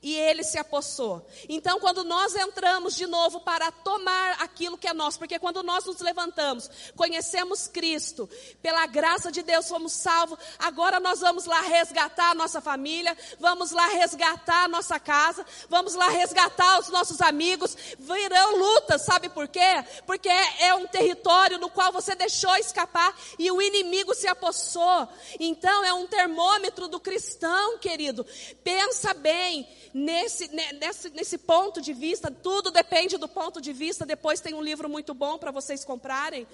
[0.07, 1.27] e ele se apossou.
[1.49, 5.85] Então, quando nós entramos de novo para tomar aquilo que é nosso, porque quando nós
[5.85, 8.31] nos levantamos, conhecemos Cristo,
[8.63, 13.73] pela graça de Deus fomos salvos, agora nós vamos lá resgatar a nossa família, vamos
[13.73, 19.49] lá resgatar a nossa casa, vamos lá resgatar os nossos amigos, virão lutas, sabe por
[19.49, 19.85] quê?
[20.07, 25.09] Porque é, um território no qual você deixou escapar e o inimigo se apossou.
[25.41, 28.25] Então, é um termômetro do cristão, querido.
[28.63, 34.05] Pensa bem nesse, nesse, nesse ponto de vista, tudo depende do ponto de vista.
[34.05, 36.47] Depois tem um livro muito bom para vocês comprarem.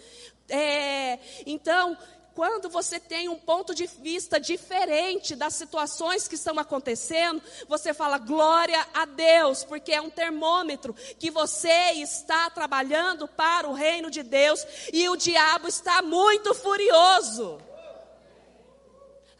[0.48, 1.98] É, então,
[2.36, 8.16] quando você tem um ponto de vista diferente das situações que estão acontecendo, você fala
[8.16, 14.22] glória a Deus, porque é um termômetro que você está trabalhando para o reino de
[14.22, 17.58] Deus e o diabo está muito furioso.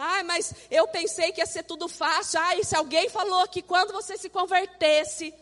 [0.05, 2.41] Ai, mas eu pensei que ia ser tudo fácil.
[2.41, 5.33] Ai, se alguém falou que quando você se convertesse,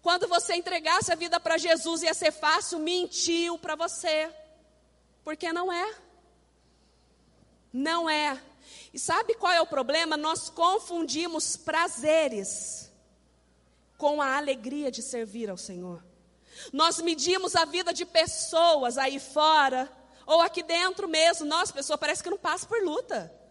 [0.00, 4.32] quando você entregasse a vida para Jesus ia ser fácil, mentiu para você.
[5.24, 5.94] Porque não é.
[7.72, 8.40] Não é.
[8.92, 10.16] E sabe qual é o problema?
[10.16, 12.88] Nós confundimos prazeres
[13.98, 16.04] com a alegria de servir ao Senhor.
[16.72, 19.90] Nós medimos a vida de pessoas aí fora,
[20.24, 21.44] ou aqui dentro mesmo.
[21.44, 23.42] Nossa, pessoa parece que não passa por luta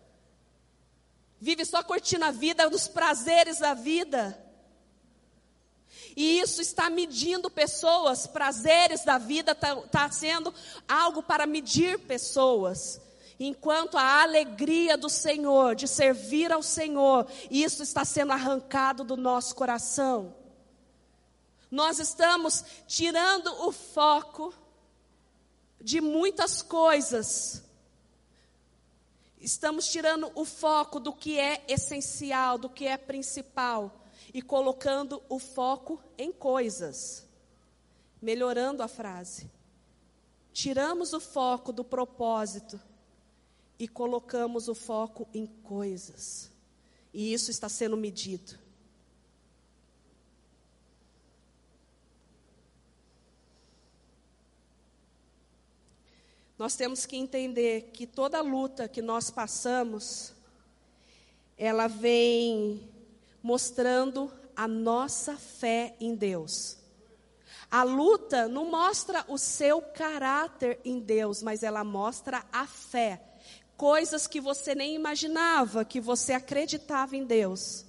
[1.43, 4.41] vive só curtindo a vida, os prazeres da vida.
[6.15, 10.53] E isso está medindo pessoas, prazeres da vida está tá sendo
[10.87, 13.01] algo para medir pessoas.
[13.37, 19.53] Enquanto a alegria do Senhor, de servir ao Senhor, isso está sendo arrancado do nosso
[19.53, 20.33] coração.
[21.69, 24.53] Nós estamos tirando o foco
[25.81, 27.62] de muitas coisas
[29.43, 34.01] Estamos tirando o foco do que é essencial, do que é principal,
[34.33, 37.27] e colocando o foco em coisas.
[38.21, 39.51] Melhorando a frase.
[40.53, 42.79] Tiramos o foco do propósito
[43.77, 46.49] e colocamos o foco em coisas.
[47.13, 48.62] E isso está sendo medido.
[56.57, 60.33] Nós temos que entender que toda luta que nós passamos,
[61.57, 62.87] ela vem
[63.41, 66.77] mostrando a nossa fé em Deus.
[67.71, 73.19] A luta não mostra o seu caráter em Deus, mas ela mostra a fé.
[73.75, 77.83] Coisas que você nem imaginava, que você acreditava em Deus.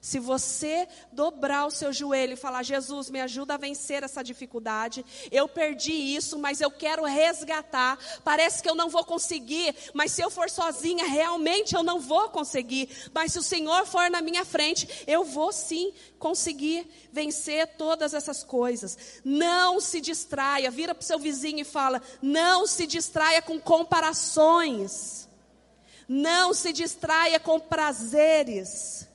[0.00, 5.04] Se você dobrar o seu joelho e falar: Jesus, me ajuda a vencer essa dificuldade,
[5.30, 7.98] eu perdi isso, mas eu quero resgatar.
[8.24, 12.28] Parece que eu não vou conseguir, mas se eu for sozinha, realmente eu não vou
[12.28, 12.88] conseguir.
[13.12, 18.44] Mas se o Senhor for na minha frente, eu vou sim conseguir vencer todas essas
[18.44, 19.20] coisas.
[19.24, 25.28] Não se distraia, vira para o seu vizinho e fala: não se distraia com comparações.
[26.08, 29.06] Não se distraia com prazeres.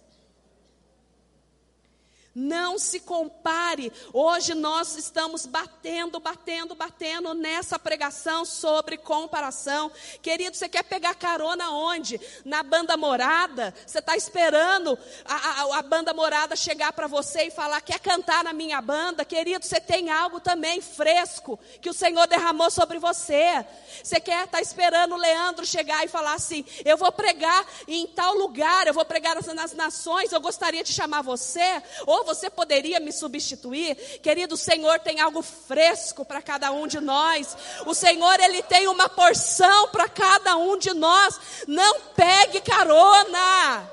[2.36, 3.94] Não se compare.
[4.12, 9.90] Hoje nós estamos batendo, batendo, batendo nessa pregação sobre comparação.
[10.22, 12.20] Querido, você quer pegar carona onde?
[12.44, 13.74] Na banda morada?
[13.88, 18.44] Você está esperando a, a, a, banda morada chegar para você e falar: quer cantar
[18.44, 19.24] na minha banda?
[19.24, 23.66] Querido, você tem algo também fresco que o Senhor derramou sobre você.
[24.04, 28.06] Você quer estar tá esperando o Leandro chegar e falar assim: eu vou pregar em
[28.08, 31.82] tal lugar, eu vou pregar nas nações, eu gostaria de chamar você.
[32.06, 33.95] Ou você poderia me substituir?
[34.21, 37.55] Querido, o Senhor tem algo fresco para cada um de nós.
[37.86, 41.39] O Senhor, Ele tem uma porção para cada um de nós.
[41.67, 43.91] Não pegue carona.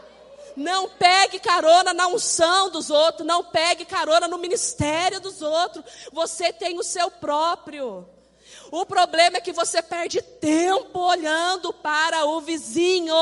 [0.57, 5.85] Não pegue carona na unção dos outros, não pegue carona no ministério dos outros.
[6.13, 8.07] Você tem o seu próprio.
[8.71, 13.15] O problema é que você perde tempo olhando para o vizinho.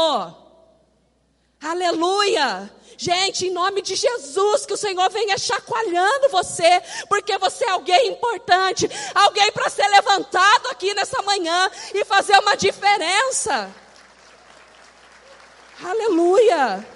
[1.60, 2.72] Aleluia!
[3.02, 8.08] Gente, em nome de Jesus, que o Senhor venha chacoalhando você, porque você é alguém
[8.08, 13.74] importante, alguém para ser levantado aqui nessa manhã e fazer uma diferença.
[15.82, 16.86] Aleluia!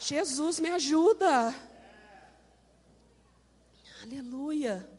[0.00, 1.54] Jesus me ajuda.
[4.02, 4.90] Aleluia.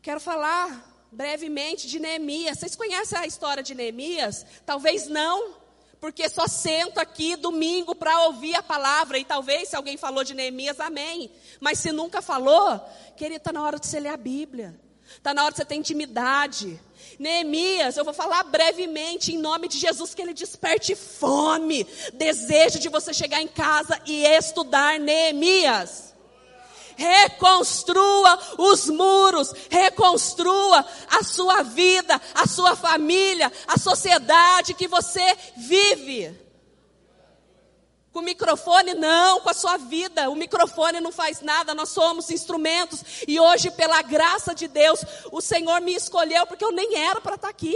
[0.00, 2.60] Quero falar brevemente de Neemias.
[2.60, 4.46] Vocês conhecem a história de Neemias?
[4.64, 5.60] Talvez não,
[6.02, 9.20] porque só sento aqui domingo para ouvir a palavra.
[9.20, 11.30] E talvez se alguém falou de Neemias, amém.
[11.60, 12.80] Mas se nunca falou,
[13.16, 14.74] querido, está na hora de você ler a Bíblia.
[15.06, 16.80] Está na hora de você ter intimidade.
[17.20, 22.88] Neemias, eu vou falar brevemente em nome de Jesus que ele desperte fome, desejo de
[22.88, 26.11] você chegar em casa e estudar Neemias.
[26.96, 36.38] Reconstrua os muros, reconstrua a sua vida, a sua família, a sociedade que você vive.
[38.12, 40.28] Com o microfone, não, com a sua vida.
[40.28, 43.02] O microfone não faz nada, nós somos instrumentos.
[43.26, 47.36] E hoje, pela graça de Deus, o Senhor me escolheu, porque eu nem era para
[47.36, 47.74] estar tá aqui.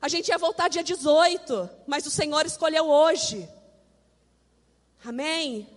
[0.00, 3.48] A gente ia voltar dia 18, mas o Senhor escolheu hoje.
[5.04, 5.68] Amém?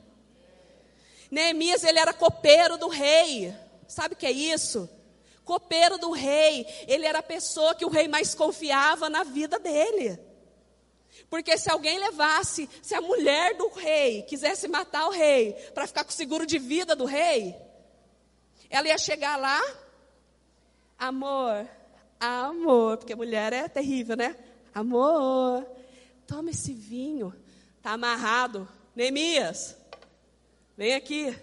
[1.34, 3.52] Neemias, ele era copeiro do rei.
[3.88, 4.88] Sabe o que é isso?
[5.44, 6.64] Copeiro do rei.
[6.88, 10.20] Ele era a pessoa que o rei mais confiava na vida dele.
[11.32, 16.04] Porque se alguém levasse, se a mulher do rei quisesse matar o rei para ficar
[16.04, 17.56] com o seguro de vida do rei,
[18.70, 19.60] ela ia chegar lá,
[21.00, 21.68] amor,
[22.20, 24.36] amor, porque mulher é terrível, né?
[24.72, 25.66] Amor,
[26.28, 27.34] toma esse vinho,
[27.82, 28.68] tá amarrado.
[28.96, 29.76] Neemias,
[30.78, 31.36] vem aqui.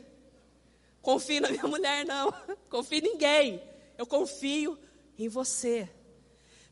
[1.03, 2.33] Confie na minha mulher, não.
[2.69, 3.63] Confie em ninguém.
[3.97, 4.79] Eu confio
[5.19, 5.89] em você.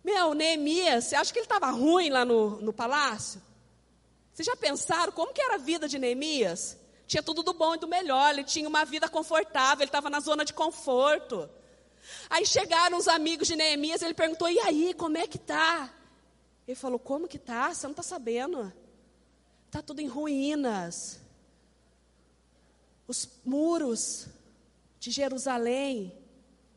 [0.04, 3.42] Meu, Neemias, você acha que ele estava ruim lá no, no palácio?
[4.32, 6.78] Vocês já pensaram como que era a vida de Neemias?
[7.06, 10.20] Tinha tudo do bom e do melhor, ele tinha uma vida confortável, ele estava na
[10.20, 11.48] zona de conforto.
[12.30, 15.92] Aí chegaram os amigos de Neemias, ele perguntou, e aí, como é que tá?
[16.66, 17.72] Ele falou, como que tá?
[17.72, 18.72] Você não está sabendo?
[19.66, 21.20] Está tudo em ruínas.
[23.08, 24.26] Os muros
[25.00, 26.12] de Jerusalém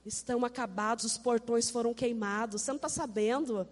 [0.05, 2.61] estão acabados, os portões foram queimados.
[2.61, 3.67] Você não está sabendo?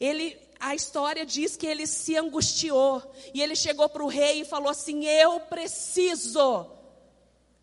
[0.00, 3.00] Ele, a história diz que ele se angustiou
[3.32, 6.66] e ele chegou para o rei e falou assim: Eu preciso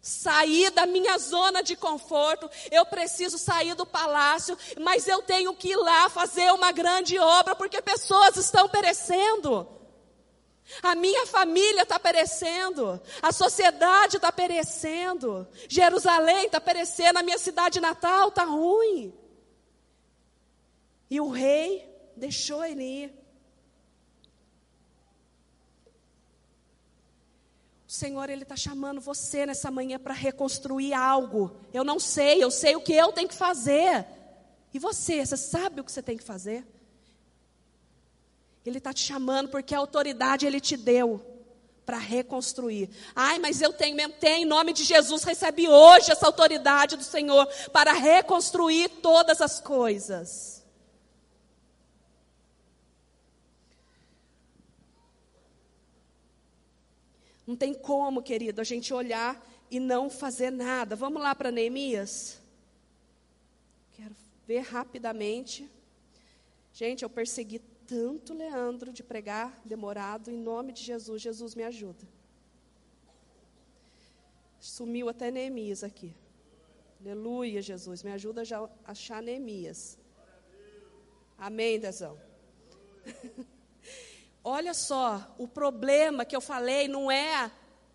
[0.02, 5.72] sair da minha zona de conforto, eu preciso sair do palácio, mas eu tenho que
[5.72, 9.68] ir lá fazer uma grande obra porque pessoas estão perecendo.
[10.84, 17.80] A minha família está perecendo, a sociedade está perecendo, Jerusalém está perecendo, a minha cidade
[17.80, 19.14] natal está ruim.
[21.10, 23.20] E o rei deixou ele ir.
[27.88, 31.60] O Senhor, Ele está chamando você nessa manhã para reconstruir algo.
[31.74, 34.06] Eu não sei, eu sei o que eu tenho que fazer.
[34.72, 36.64] E você, você sabe o que você tem que fazer?
[38.66, 41.26] Ele está te chamando porque a autoridade Ele te deu
[41.86, 42.88] para reconstruir.
[43.16, 47.04] Ai, mas eu tenho mesmo, tem, em nome de Jesus, recebe hoje essa autoridade do
[47.04, 50.64] Senhor para reconstruir todas as coisas.
[57.48, 60.96] Não tem como, querido, a gente olhar e não fazer nada.
[60.96, 62.40] Vamos lá para Neemias?
[63.94, 65.68] Quero ver rapidamente.
[66.72, 67.60] Gente, eu persegui
[67.90, 72.08] tanto, Leandro, de pregar demorado, em nome de Jesus, Jesus me ajuda.
[74.60, 76.14] Sumiu até Neemias aqui.
[77.02, 78.44] Aleluia, Jesus, me ajuda
[78.86, 79.98] a achar Neemias.
[81.36, 82.16] Amém, Dezão.
[84.44, 87.52] Olha só, o problema que eu falei não é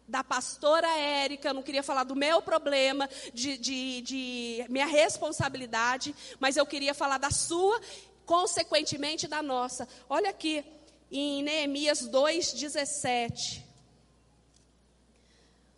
[0.09, 6.15] da pastora Érica, eu não queria falar do meu problema, de, de, de, minha responsabilidade,
[6.41, 7.81] mas eu queria falar da sua
[8.27, 9.89] consequentemente da nossa.
[10.09, 10.65] Olha aqui
[11.11, 13.63] em Neemias 2:17.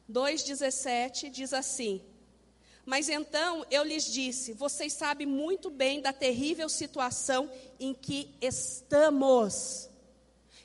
[0.09, 2.03] 2:17 diz assim:
[2.85, 9.91] Mas então eu lhes disse: Vocês sabem muito bem da terrível situação em que estamos.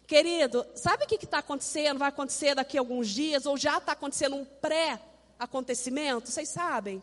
[0.05, 1.97] Querido, sabe o que está acontecendo?
[1.97, 6.29] Vai acontecer daqui a alguns dias, ou já está acontecendo um pré-acontecimento?
[6.29, 7.01] Vocês sabem?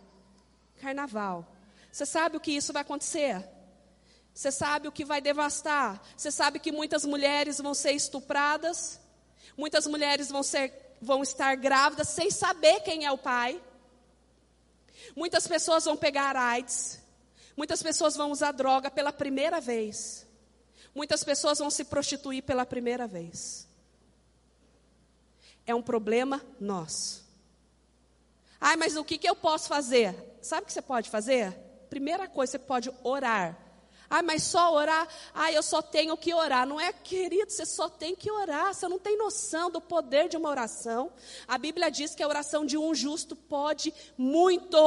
[0.79, 1.47] Carnaval.
[1.91, 3.43] Você sabe o que isso vai acontecer?
[4.39, 6.01] Você sabe o que vai devastar?
[6.17, 9.01] Você sabe que muitas mulheres vão ser estupradas?
[9.57, 10.73] Muitas mulheres vão, ser,
[11.03, 13.61] vão estar grávidas sem saber quem é o pai?
[15.17, 17.01] Muitas pessoas vão pegar AIDS.
[17.57, 20.25] Muitas pessoas vão usar droga pela primeira vez.
[20.95, 23.67] Muitas pessoas vão se prostituir pela primeira vez.
[25.67, 27.27] É um problema nosso.
[28.61, 30.15] Ai, mas o que, que eu posso fazer?
[30.41, 31.55] Sabe o que você pode fazer?
[31.91, 33.68] Primeira coisa, você pode orar.
[34.11, 35.07] Ah, mas só orar?
[35.35, 36.67] Ah, eu só tenho que orar.
[36.67, 38.73] Não é, querido, você só tem que orar.
[38.73, 41.13] Você não tem noção do poder de uma oração.
[41.47, 44.79] A Bíblia diz que a oração de um justo pode muito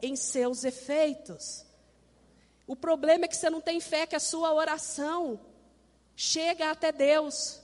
[0.00, 1.64] em seus efeitos.
[2.66, 5.38] O problema é que você não tem fé que a sua oração
[6.16, 7.60] chega até Deus.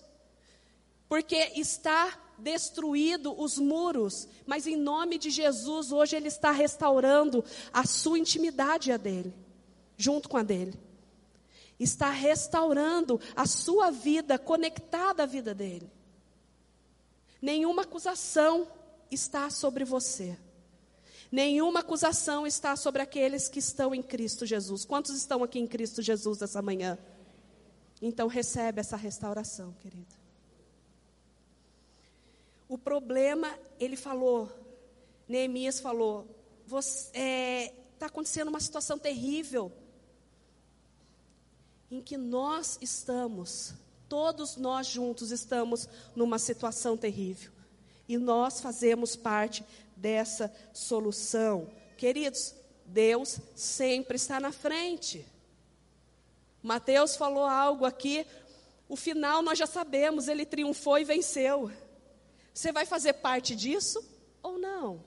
[1.08, 7.86] Porque está destruído os muros, mas em nome de Jesus, hoje Ele está restaurando a
[7.86, 9.32] sua intimidade a dele,
[9.96, 10.74] junto com a dele.
[11.82, 15.90] Está restaurando a sua vida conectada à vida dele.
[17.40, 18.68] Nenhuma acusação
[19.10, 20.38] está sobre você.
[21.30, 24.84] Nenhuma acusação está sobre aqueles que estão em Cristo Jesus.
[24.84, 26.96] Quantos estão aqui em Cristo Jesus essa manhã?
[28.00, 30.14] Então recebe essa restauração, querido.
[32.68, 34.48] O problema, ele falou,
[35.26, 36.28] Neemias falou,
[36.66, 39.72] está é, tá acontecendo uma situação terrível
[41.92, 43.74] em que nós estamos,
[44.08, 45.86] todos nós juntos estamos
[46.16, 47.52] numa situação terrível.
[48.08, 49.62] E nós fazemos parte
[49.94, 51.70] dessa solução.
[51.98, 52.54] Queridos,
[52.86, 55.26] Deus sempre está na frente.
[56.62, 58.26] Mateus falou algo aqui,
[58.88, 61.70] o final nós já sabemos, ele triunfou e venceu.
[62.54, 64.02] Você vai fazer parte disso
[64.42, 65.04] ou não?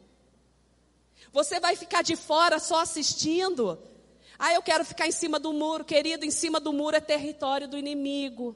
[1.33, 3.79] Você vai ficar de fora só assistindo?
[4.37, 7.67] Ah, eu quero ficar em cima do muro, querido, em cima do muro é território
[7.67, 8.55] do inimigo.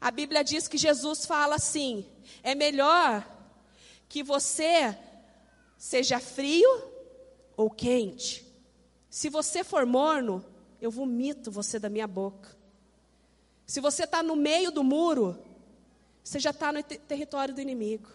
[0.00, 2.06] A Bíblia diz que Jesus fala assim:
[2.42, 3.26] é melhor
[4.08, 4.96] que você
[5.76, 6.68] seja frio
[7.56, 8.46] ou quente.
[9.08, 10.44] Se você for morno,
[10.80, 12.56] eu vomito você da minha boca.
[13.66, 15.38] Se você está no meio do muro,
[16.24, 18.08] você já está no território do inimigo.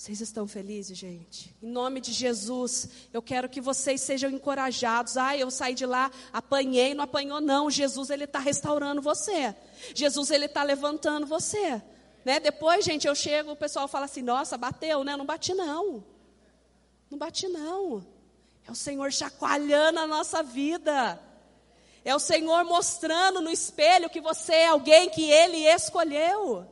[0.00, 1.54] Vocês estão felizes, gente?
[1.62, 5.18] Em nome de Jesus, eu quero que vocês sejam encorajados.
[5.18, 7.70] Ah, eu saí de lá, apanhei, não apanhou, não.
[7.70, 9.54] Jesus, Ele está restaurando você.
[9.94, 11.82] Jesus, Ele está levantando você.
[12.24, 12.40] Né?
[12.40, 15.18] Depois, gente, eu chego, o pessoal fala assim: nossa, bateu, né?
[15.18, 16.02] Não bati, não.
[17.10, 18.02] Não bati, não.
[18.66, 21.22] É o Senhor chacoalhando a nossa vida.
[22.02, 26.66] É o Senhor mostrando no espelho que você é alguém que Ele escolheu.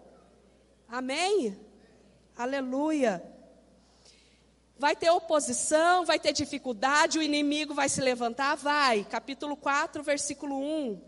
[0.88, 1.67] Amém?
[2.38, 3.20] Aleluia.
[4.78, 8.54] Vai ter oposição, vai ter dificuldade, o inimigo vai se levantar?
[8.54, 9.02] Vai.
[9.02, 11.02] Capítulo 4, versículo 1.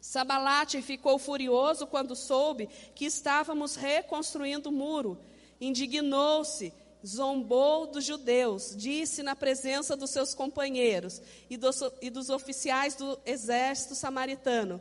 [0.00, 5.20] Sabalate ficou furioso quando soube que estávamos reconstruindo o muro.
[5.60, 6.72] Indignou-se,
[7.06, 11.20] zombou dos judeus, disse na presença dos seus companheiros
[11.50, 14.80] e dos, e dos oficiais do exército samaritano: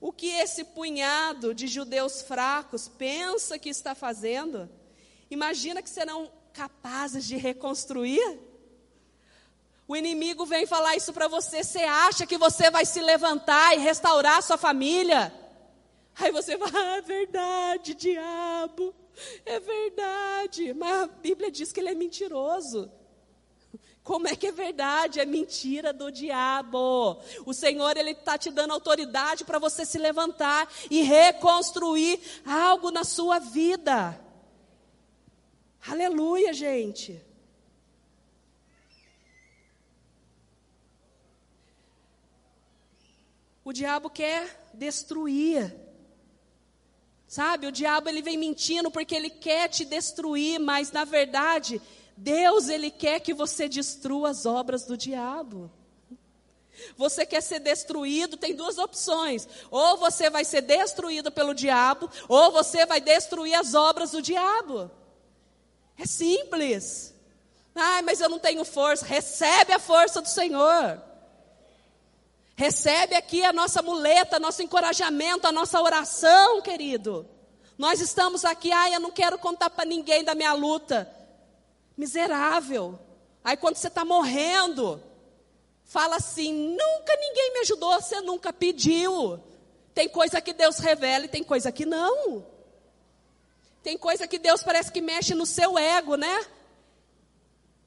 [0.00, 4.68] o que esse punhado de judeus fracos pensa que está fazendo?
[5.30, 8.38] Imagina que serão capazes de reconstruir?
[9.88, 13.80] O inimigo vem falar isso para você, você acha que você vai se levantar e
[13.80, 15.32] restaurar sua família?
[16.18, 18.94] Aí você vai, ah, é verdade, diabo,
[19.44, 20.74] é verdade.
[20.74, 22.90] Mas a Bíblia diz que ele é mentiroso.
[24.06, 25.18] Como é que é verdade?
[25.18, 27.20] É mentira do diabo.
[27.44, 33.02] O Senhor, Ele está te dando autoridade para você se levantar e reconstruir algo na
[33.02, 34.16] sua vida.
[35.88, 37.20] Aleluia, gente.
[43.64, 45.74] O diabo quer destruir.
[47.26, 51.82] Sabe, o diabo ele vem mentindo porque ele quer te destruir, mas na verdade,
[52.16, 55.70] Deus, Ele quer que você destrua as obras do diabo.
[56.96, 59.48] Você quer ser destruído, tem duas opções.
[59.70, 64.90] Ou você vai ser destruído pelo diabo, ou você vai destruir as obras do diabo.
[65.98, 67.14] É simples.
[67.74, 69.04] Ah, mas eu não tenho força.
[69.04, 71.02] Recebe a força do Senhor.
[72.54, 77.28] Recebe aqui a nossa muleta, nosso encorajamento, a nossa oração, querido.
[77.76, 81.10] Nós estamos aqui, ah, eu não quero contar para ninguém da minha luta.
[81.96, 82.98] Miserável.
[83.42, 85.02] Aí quando você está morrendo,
[85.86, 89.40] Fala assim: nunca ninguém me ajudou, você nunca pediu.
[89.94, 92.44] Tem coisa que Deus revela e tem coisa que não.
[93.82, 96.44] Tem coisa que Deus parece que mexe no seu ego, né?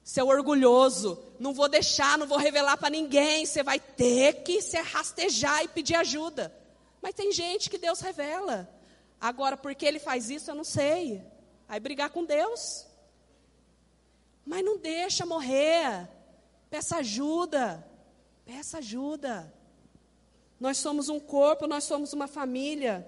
[0.02, 3.46] Seu orgulhoso, não vou deixar, não vou revelar para ninguém.
[3.46, 6.56] Você vai ter que se rastejar e pedir ajuda.
[7.02, 8.68] Mas tem gente que Deus revela.
[9.20, 11.22] Agora, por que ele faz isso, eu não sei.
[11.68, 12.88] Aí brigar com Deus.
[14.50, 16.10] Mas não deixa morrer.
[16.72, 17.88] Peça ajuda.
[18.44, 19.54] Peça ajuda.
[20.60, 23.08] Nós somos um corpo, nós somos uma família.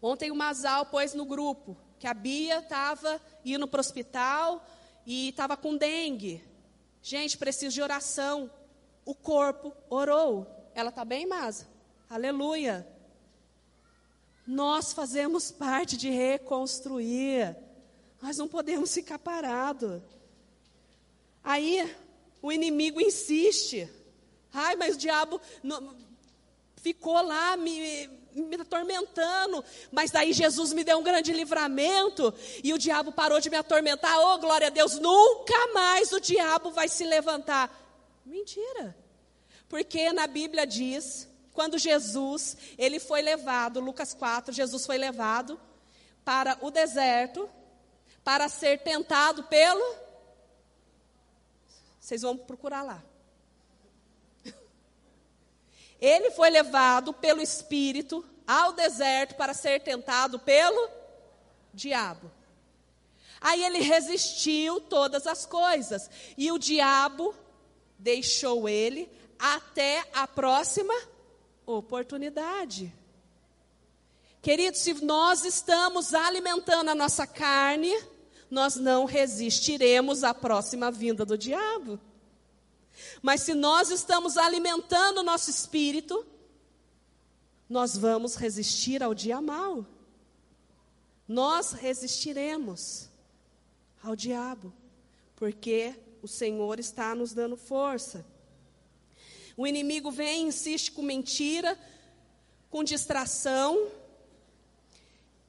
[0.00, 4.66] Ontem o Masal pôs no grupo que a Bia estava indo para o hospital
[5.04, 6.42] e estava com dengue.
[7.02, 8.50] Gente, preciso de oração.
[9.04, 10.46] O corpo orou.
[10.74, 11.68] Ela está bem, Masa?
[12.08, 12.88] Aleluia.
[14.46, 17.54] Nós fazemos parte de reconstruir.
[18.22, 20.00] Nós não podemos ficar parados.
[21.42, 21.92] Aí
[22.40, 23.90] o inimigo insiste.
[24.54, 25.96] Ai, mas o diabo não,
[26.76, 29.64] ficou lá me, me atormentando.
[29.90, 34.16] Mas daí Jesus me deu um grande livramento e o diabo parou de me atormentar.
[34.20, 37.76] Oh, glória a Deus, nunca mais o diabo vai se levantar.
[38.24, 38.96] Mentira.
[39.68, 45.60] Porque na Bíblia diz quando Jesus, ele foi levado, Lucas 4, Jesus foi levado
[46.24, 47.50] para o deserto
[48.24, 49.96] para ser tentado pelo
[52.00, 53.02] Vocês vão procurar lá.
[56.00, 60.90] Ele foi levado pelo espírito ao deserto para ser tentado pelo
[61.72, 62.30] diabo.
[63.40, 67.34] Aí ele resistiu todas as coisas e o diabo
[67.98, 70.94] deixou ele até a próxima
[71.66, 72.92] oportunidade.
[74.40, 77.92] Queridos, se nós estamos alimentando a nossa carne,
[78.52, 81.98] nós não resistiremos à próxima vinda do diabo.
[83.22, 86.22] Mas se nós estamos alimentando o nosso espírito,
[87.66, 89.86] nós vamos resistir ao dia mal.
[91.26, 93.08] Nós resistiremos
[94.02, 94.70] ao diabo,
[95.34, 98.22] porque o Senhor está nos dando força.
[99.56, 101.78] O inimigo vem, insiste com mentira,
[102.68, 103.88] com distração.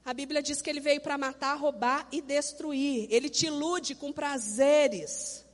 [0.05, 3.07] A Bíblia diz que ele veio para matar, roubar e destruir.
[3.09, 5.45] Ele te ilude com prazeres.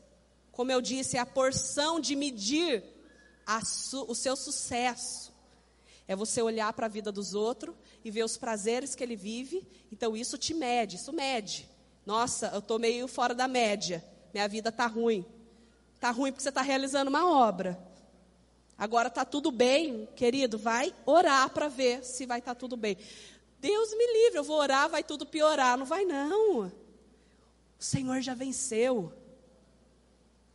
[0.52, 2.84] Como eu disse, é a porção de medir
[3.64, 5.32] su, o seu sucesso.
[6.08, 9.68] É você olhar para a vida dos outros e ver os prazeres que ele vive.
[9.91, 11.70] Então isso te mede, isso mede.
[12.04, 14.04] Nossa, eu estou meio fora da média.
[14.34, 15.24] Minha vida está ruim.
[15.93, 17.78] Está ruim porque você está realizando uma obra.
[18.76, 22.97] Agora está tudo bem, querido, vai orar para ver se vai estar tá tudo bem.
[23.60, 25.78] Deus me livre, eu vou orar, vai tudo piorar.
[25.78, 26.68] Não vai, não.
[26.68, 29.12] O Senhor já venceu.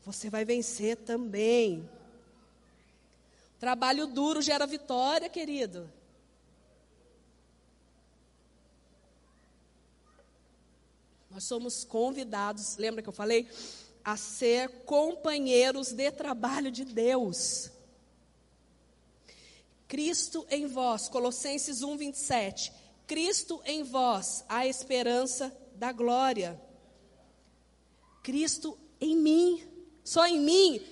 [0.04, 1.88] Você vai vencer também.
[3.58, 5.90] Trabalho duro gera vitória, querido.
[11.30, 13.48] Nós somos convidados, lembra que eu falei?
[14.04, 17.70] A ser companheiros de trabalho de Deus.
[19.88, 22.72] Cristo em vós, Colossenses 1, 27.
[23.06, 26.60] Cristo em vós, a esperança da glória.
[28.22, 29.62] Cristo em mim,
[30.02, 30.82] só em mim.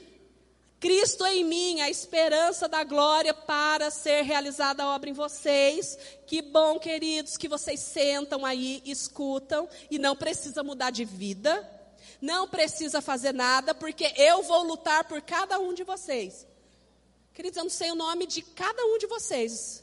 [0.79, 5.97] Cristo em mim, a esperança da glória para ser realizada a obra em vocês.
[6.27, 11.71] Que bom, queridos, que vocês sentam aí, escutam e não precisa mudar de vida,
[12.21, 16.47] não precisa fazer nada, porque eu vou lutar por cada um de vocês.
[17.33, 19.83] Queridos, eu não sei o nome de cada um de vocês.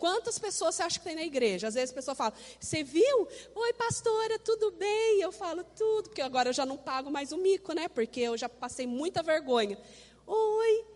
[0.00, 1.68] Quantas pessoas você acha que tem na igreja?
[1.68, 3.28] Às vezes a pessoa fala, você viu?
[3.54, 5.20] Oi, pastora, tudo bem?
[5.20, 7.86] Eu falo tudo, porque agora eu já não pago mais o mico, né?
[7.86, 9.78] Porque eu já passei muita vergonha.
[10.26, 10.86] Oi,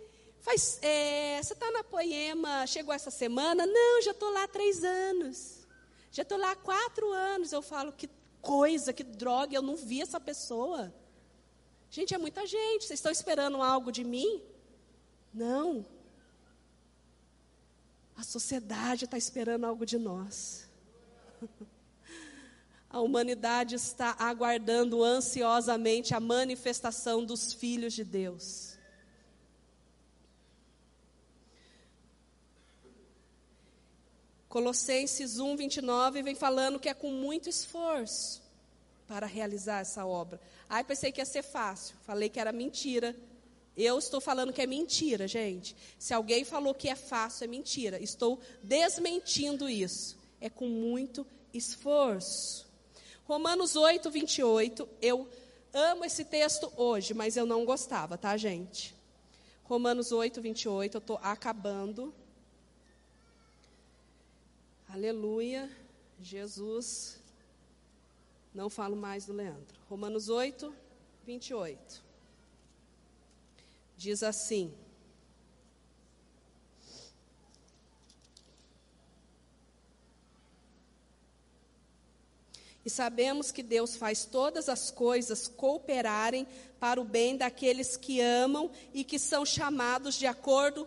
[0.41, 3.67] faz, é, você está na Poema, chegou essa semana?
[3.67, 5.67] Não, já estou lá há três anos.
[6.11, 7.53] Já estou lá há quatro anos.
[7.53, 8.09] Eu falo, que
[8.41, 10.91] coisa, que droga, eu não vi essa pessoa.
[11.91, 12.87] Gente, é muita gente.
[12.87, 14.43] Vocês estão esperando algo de mim?
[15.31, 15.85] Não.
[18.17, 20.69] A sociedade está esperando algo de nós.
[22.89, 28.79] A humanidade está aguardando ansiosamente a manifestação dos filhos de Deus.
[34.49, 38.41] Colossenses 1, 29 vem falando que é com muito esforço
[39.09, 40.41] para realizar essa obra.
[40.69, 41.97] Ai, pensei que ia ser fácil.
[42.03, 43.17] Falei que era mentira.
[43.77, 45.75] Eu estou falando que é mentira, gente.
[45.99, 48.01] Se alguém falou que é fácil, é mentira.
[48.01, 50.17] Estou desmentindo isso.
[50.41, 52.67] É com muito esforço.
[53.25, 54.89] Romanos 8, 28.
[55.03, 55.29] Eu
[55.73, 58.95] amo esse texto hoje, mas eu não gostava, tá, gente?
[59.65, 60.97] Romanos 8, 28.
[60.97, 62.15] Eu estou acabando.
[64.89, 65.69] Aleluia.
[66.21, 67.19] Jesus.
[68.55, 69.81] Não falo mais do Leandro.
[69.89, 70.73] Romanos 8,
[71.27, 72.04] 28.
[74.05, 74.71] Diz assim:
[82.85, 86.47] E sabemos que Deus faz todas as coisas cooperarem
[86.79, 90.87] para o bem daqueles que amam e que são chamados de acordo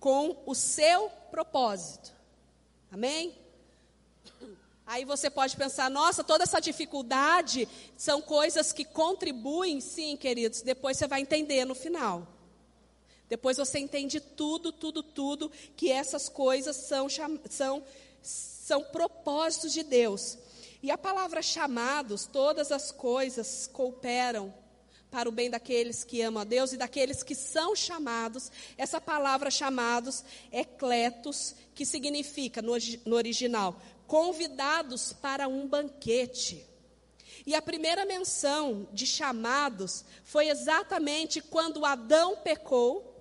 [0.00, 2.12] com o seu propósito.
[2.90, 3.38] Amém?
[4.86, 10.62] Aí você pode pensar, nossa, toda essa dificuldade são coisas que contribuem, sim, queridos.
[10.62, 12.26] Depois você vai entender no final.
[13.28, 17.08] Depois você entende tudo, tudo, tudo, que essas coisas são,
[17.50, 17.82] são,
[18.22, 20.38] são propósitos de Deus.
[20.80, 24.54] E a palavra chamados, todas as coisas cooperam
[25.10, 28.52] para o bem daqueles que amam a Deus e daqueles que são chamados.
[28.78, 30.22] Essa palavra chamados
[30.52, 32.72] é kletos, que significa, no,
[33.04, 36.66] no original, convidados para um banquete.
[37.46, 43.14] E a primeira menção de chamados foi exatamente quando Adão pecou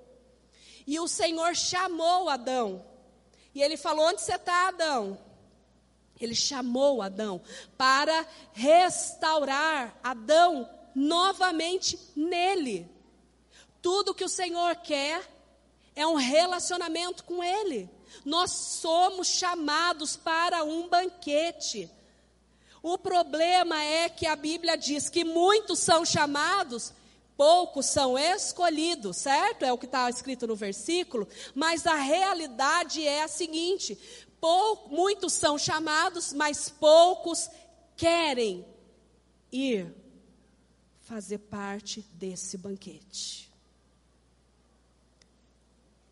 [0.88, 2.86] e o Senhor chamou Adão.
[3.54, 5.18] E ele falou: Onde você está, Adão?
[6.20, 7.42] Ele chamou Adão
[7.78, 12.90] para restaurar Adão novamente nele.
[13.82, 15.35] Tudo que o Senhor quer
[15.96, 17.90] é um relacionamento com Ele.
[18.24, 21.90] Nós somos chamados para um banquete.
[22.82, 26.94] O problema é que a Bíblia diz que muitos são chamados,
[27.36, 29.64] poucos são escolhidos, certo?
[29.64, 31.28] É o que está escrito no versículo.
[31.54, 33.98] Mas a realidade é a seguinte:
[34.40, 37.50] Pou, muitos são chamados, mas poucos
[37.96, 38.66] querem
[39.52, 39.92] ir
[41.02, 43.45] fazer parte desse banquete.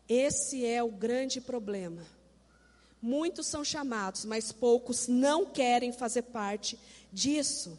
[0.08, 2.04] Esse é o grande problema.
[3.00, 6.78] Muitos são chamados, mas poucos não querem fazer parte
[7.12, 7.78] disso.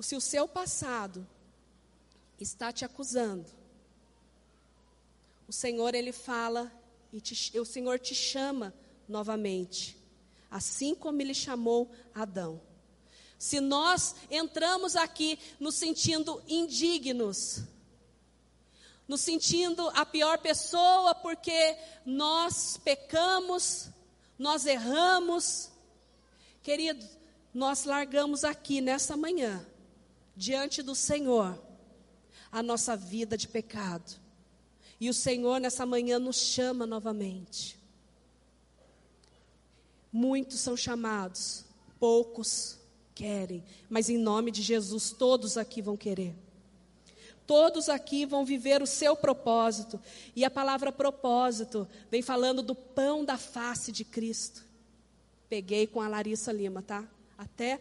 [0.00, 1.24] Se o seu passado
[2.40, 3.46] está te acusando,
[5.46, 6.72] o Senhor ele fala
[7.12, 8.74] e te, o Senhor te chama
[9.08, 9.96] novamente,
[10.50, 12.60] assim como ele chamou Adão.
[13.40, 17.62] Se nós entramos aqui nos sentindo indignos,
[19.08, 21.74] nos sentindo a pior pessoa porque
[22.04, 23.88] nós pecamos,
[24.38, 25.70] nós erramos,
[26.62, 27.02] querido,
[27.54, 29.66] nós largamos aqui nessa manhã,
[30.36, 31.58] diante do Senhor,
[32.52, 34.20] a nossa vida de pecado.
[35.00, 37.80] E o Senhor nessa manhã nos chama novamente.
[40.12, 41.64] Muitos são chamados,
[41.98, 42.79] poucos
[43.20, 46.34] querem, mas em nome de Jesus todos aqui vão querer.
[47.46, 50.00] Todos aqui vão viver o seu propósito.
[50.34, 54.64] E a palavra propósito vem falando do pão da face de Cristo.
[55.50, 57.06] Peguei com a Larissa Lima, tá?
[57.36, 57.78] Até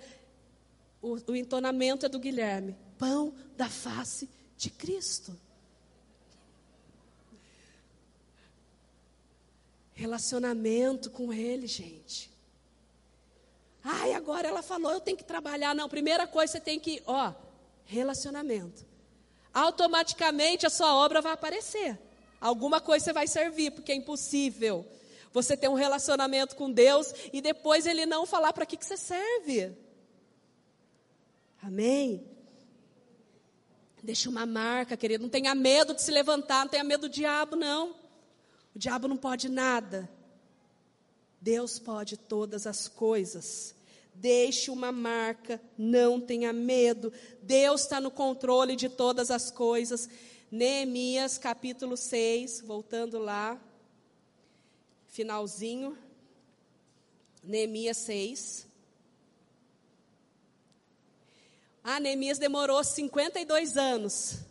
[1.02, 2.76] o, o entonamento é do Guilherme.
[2.98, 4.28] Pão da face
[4.58, 5.34] de Cristo.
[9.94, 12.28] Relacionamento com Ele, gente.
[13.84, 15.73] Ai, agora ela falou, eu tenho que trabalhar.
[15.73, 17.34] Não, primeira coisa você tem que, ó,
[17.86, 18.86] relacionamento.
[19.53, 21.97] Automaticamente a sua obra vai aparecer.
[22.39, 24.86] Alguma coisa você vai servir, porque é impossível
[25.32, 28.97] você ter um relacionamento com Deus e depois Ele não falar para que, que você
[28.97, 29.75] serve.
[31.61, 32.25] Amém?
[34.01, 35.23] Deixa uma marca, querido.
[35.23, 37.95] Não tenha medo de se levantar, não tenha medo do diabo, não.
[38.73, 40.09] O diabo não pode nada.
[41.42, 43.74] Deus pode todas as coisas.
[44.14, 47.14] Deixe uma marca, não tenha medo.
[47.42, 50.10] Deus está no controle de todas as coisas.
[50.52, 53.60] Neemias capítulo 6, voltando lá,
[55.08, 55.98] finalzinho.
[57.44, 58.68] Neemias 6.
[61.84, 64.49] Ah, Neemias demorou 52 anos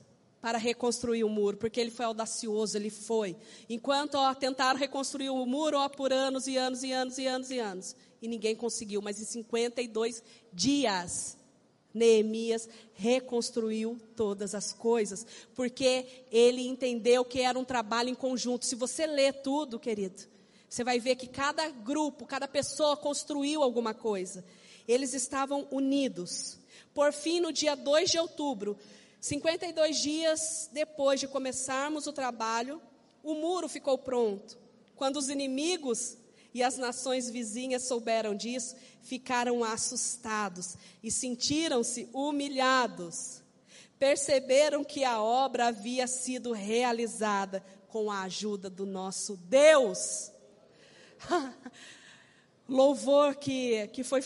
[0.48, 3.36] para reconstruir o muro, porque ele foi audacioso, ele foi.
[3.68, 7.50] Enquanto ó, tentaram reconstruir o muro ó, por anos e anos e anos e anos
[7.50, 11.36] e anos, e ninguém conseguiu, mas em 52 dias,
[11.92, 18.64] Neemias reconstruiu todas as coisas, porque ele entendeu que era um trabalho em conjunto.
[18.64, 20.22] Se você lê tudo, querido,
[20.66, 24.42] você vai ver que cada grupo, cada pessoa construiu alguma coisa.
[24.88, 26.58] Eles estavam unidos.
[26.94, 28.78] Por fim, no dia 2 de outubro,
[29.20, 32.80] 52 dias depois de começarmos o trabalho,
[33.22, 34.58] o muro ficou pronto.
[34.94, 36.16] Quando os inimigos
[36.54, 43.42] e as nações vizinhas souberam disso, ficaram assustados e sentiram-se humilhados.
[43.98, 50.30] Perceberam que a obra havia sido realizada com a ajuda do nosso Deus.
[52.68, 54.22] Louvor que, que foi.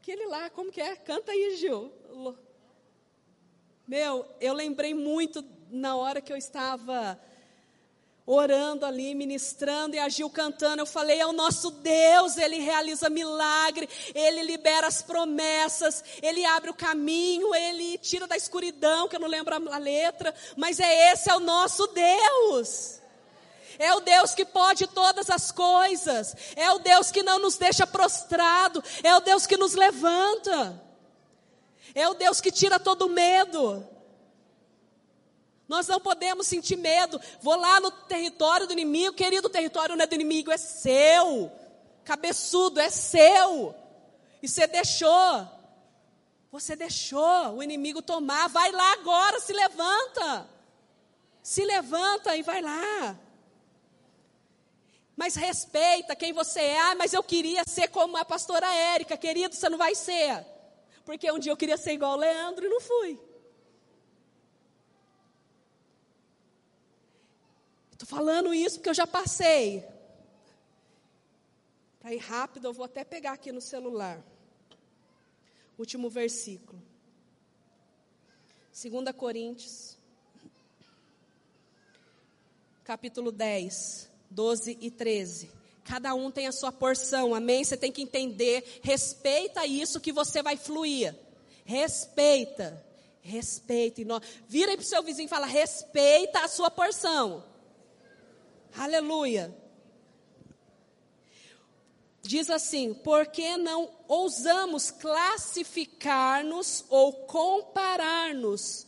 [0.00, 0.96] Aquele lá, como que é?
[0.96, 1.92] Canta aí, Gil.
[3.88, 7.18] Meu, eu lembrei muito na hora que eu estava
[8.26, 10.82] orando ali, ministrando e agiu cantando.
[10.82, 16.68] Eu falei: é o nosso Deus, ele realiza milagre, ele libera as promessas, ele abre
[16.68, 21.30] o caminho, ele tira da escuridão, que eu não lembro a letra, mas é esse
[21.30, 23.00] é o nosso Deus.
[23.78, 27.86] É o Deus que pode todas as coisas, é o Deus que não nos deixa
[27.86, 30.78] prostrado, é o Deus que nos levanta,
[31.94, 33.86] é o Deus que tira todo medo.
[35.68, 37.20] Nós não podemos sentir medo.
[37.42, 41.52] Vou lá no território do inimigo, querido, o território não é do inimigo, é seu.
[42.04, 43.74] Cabeçudo, é seu.
[44.42, 45.46] E você deixou.
[46.50, 48.48] Você deixou o inimigo tomar.
[48.48, 50.48] Vai lá agora, se levanta.
[51.42, 53.18] Se levanta e vai lá.
[55.14, 56.80] Mas respeita quem você é.
[56.80, 59.18] Ah, mas eu queria ser como a pastora Érica.
[59.18, 60.46] Querido, você não vai ser.
[61.08, 63.18] Porque um dia eu queria ser igual o Leandro e não fui.
[67.90, 69.82] Estou falando isso porque eu já passei.
[71.98, 74.22] Para ir rápido, eu vou até pegar aqui no celular.
[75.78, 76.82] Último versículo.
[78.70, 79.96] 2 Coríntios,
[82.84, 85.57] capítulo 10, 12 e 13.
[85.88, 87.64] Cada um tem a sua porção, amém?
[87.64, 91.16] Você tem que entender, respeita isso que você vai fluir.
[91.64, 92.84] Respeita,
[93.22, 94.02] respeita.
[94.46, 97.42] Vira aí para o seu vizinho e fala: respeita a sua porção.
[98.76, 99.56] Aleluia.
[102.20, 108.86] Diz assim: porque não ousamos classificar-nos ou comparar-nos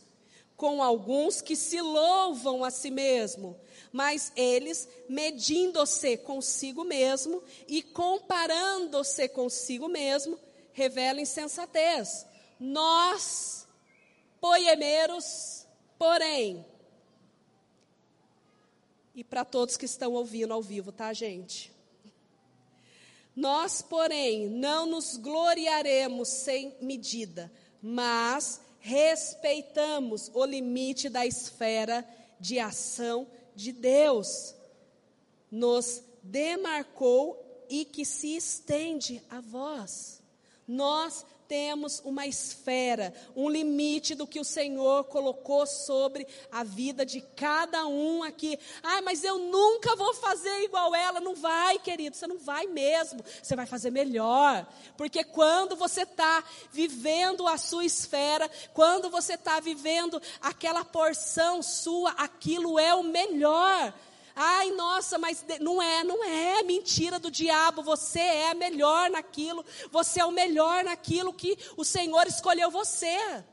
[0.55, 3.59] com alguns que se louvam a si mesmo,
[3.91, 10.39] mas eles, medindo-se consigo mesmo e comparando-se consigo mesmo,
[10.71, 12.25] revelam insensatez.
[12.59, 13.67] Nós,
[14.39, 15.65] poemeiros,
[15.97, 16.65] porém,
[19.13, 21.71] e para todos que estão ouvindo ao vivo, tá, gente?
[23.35, 32.07] Nós, porém, não nos gloriaremos sem medida, mas respeitamos o limite da esfera
[32.39, 34.55] de ação de Deus.
[35.49, 40.21] Nos demarcou e que se estende a vós.
[40.67, 47.19] Nós temos uma esfera, um limite do que o Senhor colocou sobre a vida de
[47.19, 48.57] cada um aqui.
[48.81, 51.19] Ah, mas eu nunca vou fazer igual ela.
[51.19, 53.21] Não vai, querido, você não vai mesmo.
[53.43, 54.65] Você vai fazer melhor.
[54.95, 56.41] Porque quando você está
[56.71, 63.93] vivendo a sua esfera, quando você está vivendo aquela porção sua, aquilo é o melhor.
[64.35, 67.83] Ai, nossa, mas não é, não é mentira do diabo.
[67.83, 73.43] Você é melhor naquilo, você é o melhor naquilo que o Senhor escolheu você.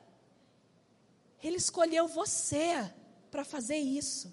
[1.43, 2.91] Ele escolheu você
[3.31, 4.33] para fazer isso.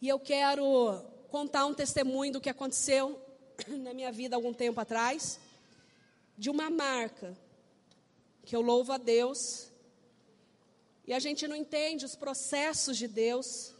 [0.00, 3.20] E eu quero contar um testemunho do que aconteceu
[3.68, 5.38] na minha vida algum tempo atrás,
[6.36, 7.36] de uma marca
[8.44, 9.68] que eu louvo a Deus.
[11.06, 13.71] E a gente não entende os processos de Deus.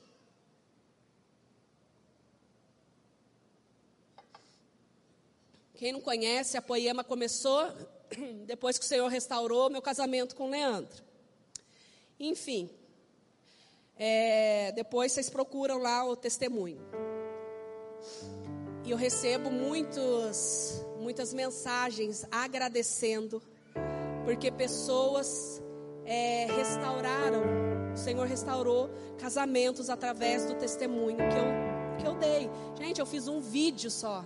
[5.83, 7.61] Quem não conhece, a poema começou
[8.47, 11.03] depois que o Senhor restaurou meu casamento com Leandro.
[12.20, 12.70] Enfim,
[13.99, 16.80] é, depois vocês procuram lá o testemunho.
[18.85, 23.43] E eu recebo muitos, muitas mensagens agradecendo,
[24.24, 25.61] porque pessoas
[26.05, 27.43] é, restauraram,
[27.93, 32.49] o Senhor restaurou casamentos através do testemunho que eu, que eu dei.
[32.78, 34.24] Gente, eu fiz um vídeo só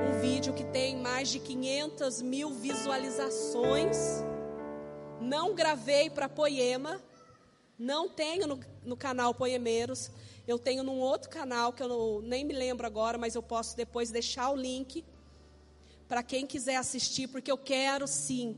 [0.00, 3.96] um vídeo que tem mais de 500 mil visualizações.
[5.20, 7.02] Não gravei para Poema,
[7.78, 10.10] não tenho no, no, canal Poemeiros.
[10.46, 13.76] Eu tenho num outro canal que eu não, nem me lembro agora, mas eu posso
[13.76, 15.04] depois deixar o link
[16.06, 18.56] para quem quiser assistir, porque eu quero sim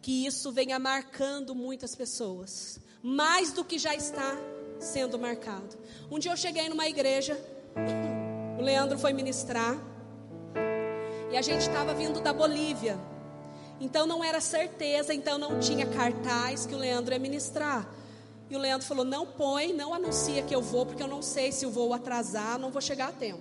[0.00, 4.36] que isso venha marcando muitas pessoas, mais do que já está
[4.78, 5.76] sendo marcado.
[6.10, 7.36] Um dia eu cheguei numa igreja,
[8.58, 9.91] o Leandro foi ministrar.
[11.32, 12.98] E a gente estava vindo da Bolívia.
[13.80, 17.88] Então não era certeza, então não tinha cartaz que o Leandro ia ministrar.
[18.50, 21.50] E o Leandro falou: não põe, não anuncia que eu vou, porque eu não sei
[21.50, 23.40] se eu vou atrasar, não vou chegar a tempo.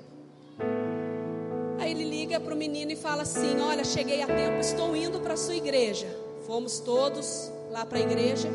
[1.83, 5.33] ele liga para o menino e fala assim: Olha, cheguei a tempo, estou indo para
[5.33, 6.07] a sua igreja.
[6.47, 8.47] Fomos todos lá para a igreja.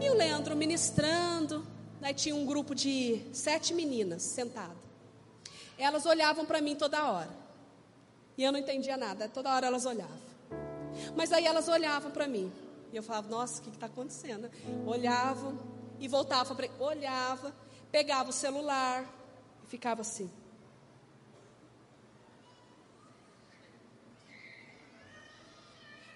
[0.00, 1.66] E o Leandro ministrando.
[2.00, 4.78] Daí tinha um grupo de sete meninas sentadas.
[5.76, 7.39] Elas olhavam para mim toda hora.
[8.36, 10.18] E eu não entendia nada, toda hora elas olhavam.
[11.16, 12.52] Mas aí elas olhavam para mim.
[12.92, 14.50] E eu falava, nossa, o que está acontecendo?
[14.86, 15.58] Olhavam
[15.98, 17.54] e voltavam para olhava,
[17.90, 19.04] pegava o celular
[19.64, 20.30] e ficava assim.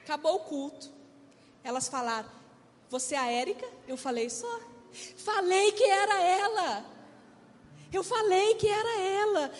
[0.04, 0.92] Acabou o culto.
[1.62, 2.28] Elas falaram:
[2.90, 3.66] Você é a Érica?
[3.88, 4.60] Eu falei: Só.
[5.16, 6.84] Falei que era ela.
[7.90, 9.52] Eu falei que era ela.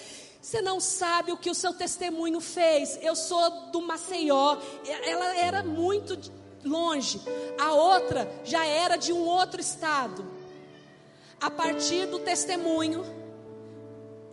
[0.44, 2.98] Você não sabe o que o seu testemunho fez.
[3.00, 4.58] Eu sou do Maceió.
[5.06, 6.18] Ela era muito
[6.62, 7.18] longe.
[7.58, 10.22] A outra já era de um outro estado.
[11.40, 13.02] A partir do testemunho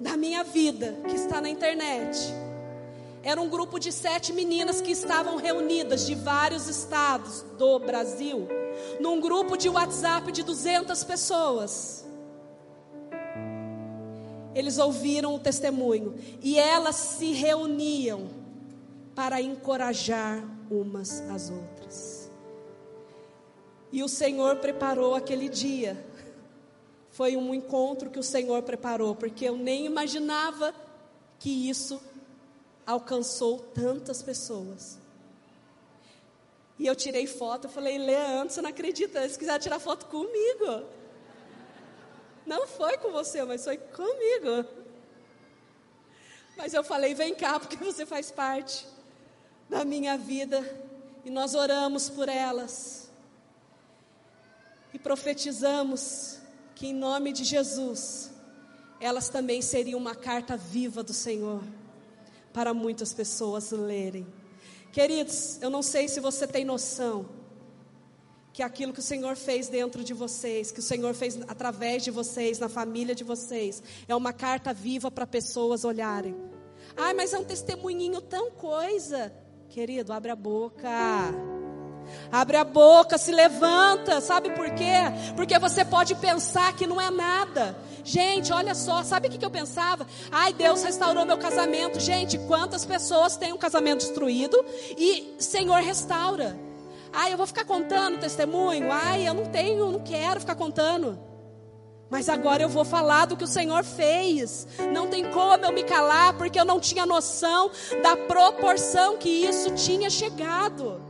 [0.02, 2.20] da minha vida, que está na internet
[3.24, 8.50] era um grupo de sete meninas que estavam reunidas de vários estados do Brasil,
[9.00, 12.04] num grupo de WhatsApp de 200 pessoas.
[14.54, 18.30] Eles ouviram o testemunho e elas se reuniam
[19.16, 22.32] para encorajar umas às outras.
[23.92, 26.04] E o Senhor preparou aquele dia.
[27.10, 30.74] Foi um encontro que o Senhor preparou, porque eu nem imaginava
[31.40, 32.02] que isso
[32.86, 34.98] alcançou tantas pessoas.
[36.80, 40.86] E eu tirei foto, eu falei, Leandro, você não acredita, se quiser tirar foto comigo.
[42.46, 44.66] Não foi com você, mas foi comigo.
[46.58, 48.86] Mas eu falei, vem cá, porque você faz parte
[49.70, 50.64] da minha vida.
[51.24, 53.10] E nós oramos por elas.
[54.94, 56.40] E profetizamos
[56.76, 58.32] que em nome de Jesus,
[59.00, 61.64] elas também seriam uma carta viva do Senhor
[62.52, 64.28] para muitas pessoas lerem.
[64.92, 67.41] Queridos, eu não sei se você tem noção
[68.62, 72.12] que aquilo que o Senhor fez dentro de vocês, que o Senhor fez através de
[72.12, 76.36] vocês, na família de vocês, é uma carta viva para pessoas olharem.
[76.96, 79.34] Ai, mas é um testemunhinho tão coisa.
[79.68, 80.88] Querido, abre a boca.
[82.32, 84.94] Abre a boca, se levanta, sabe por quê?
[85.36, 87.76] Porque você pode pensar que não é nada.
[88.04, 90.06] Gente, olha só, sabe o que eu pensava?
[90.32, 92.00] Ai, Deus restaurou meu casamento.
[92.00, 94.64] Gente, quantas pessoas têm um casamento destruído
[94.96, 96.71] e Senhor restaura?
[97.14, 98.92] Ai, eu vou ficar contando testemunho?
[98.92, 101.20] Ai, eu não tenho, não quero ficar contando.
[102.10, 104.68] Mas agora eu vou falar do que o Senhor fez.
[104.92, 109.72] Não tem como eu me calar, porque eu não tinha noção da proporção que isso
[109.72, 111.02] tinha chegado.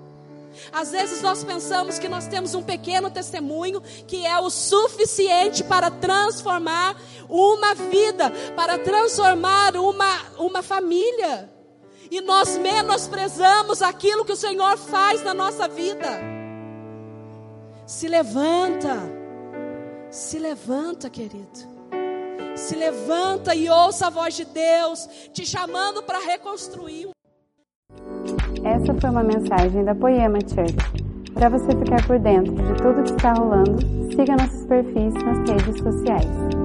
[0.71, 5.89] Às vezes nós pensamos que nós temos um pequeno testemunho que é o suficiente para
[5.89, 6.95] transformar
[7.29, 11.49] uma vida, para transformar uma, uma família.
[12.11, 16.19] E nós menosprezamos aquilo que o Senhor faz na nossa vida.
[17.87, 18.97] Se levanta,
[20.09, 21.71] se levanta, querido.
[22.53, 27.09] Se levanta e ouça a voz de Deus te chamando para reconstruir.
[28.61, 30.75] Essa foi uma mensagem da Poema Church.
[31.33, 33.79] Para você ficar por dentro de tudo que está rolando,
[34.13, 36.60] siga nossos perfis nas redes sociais.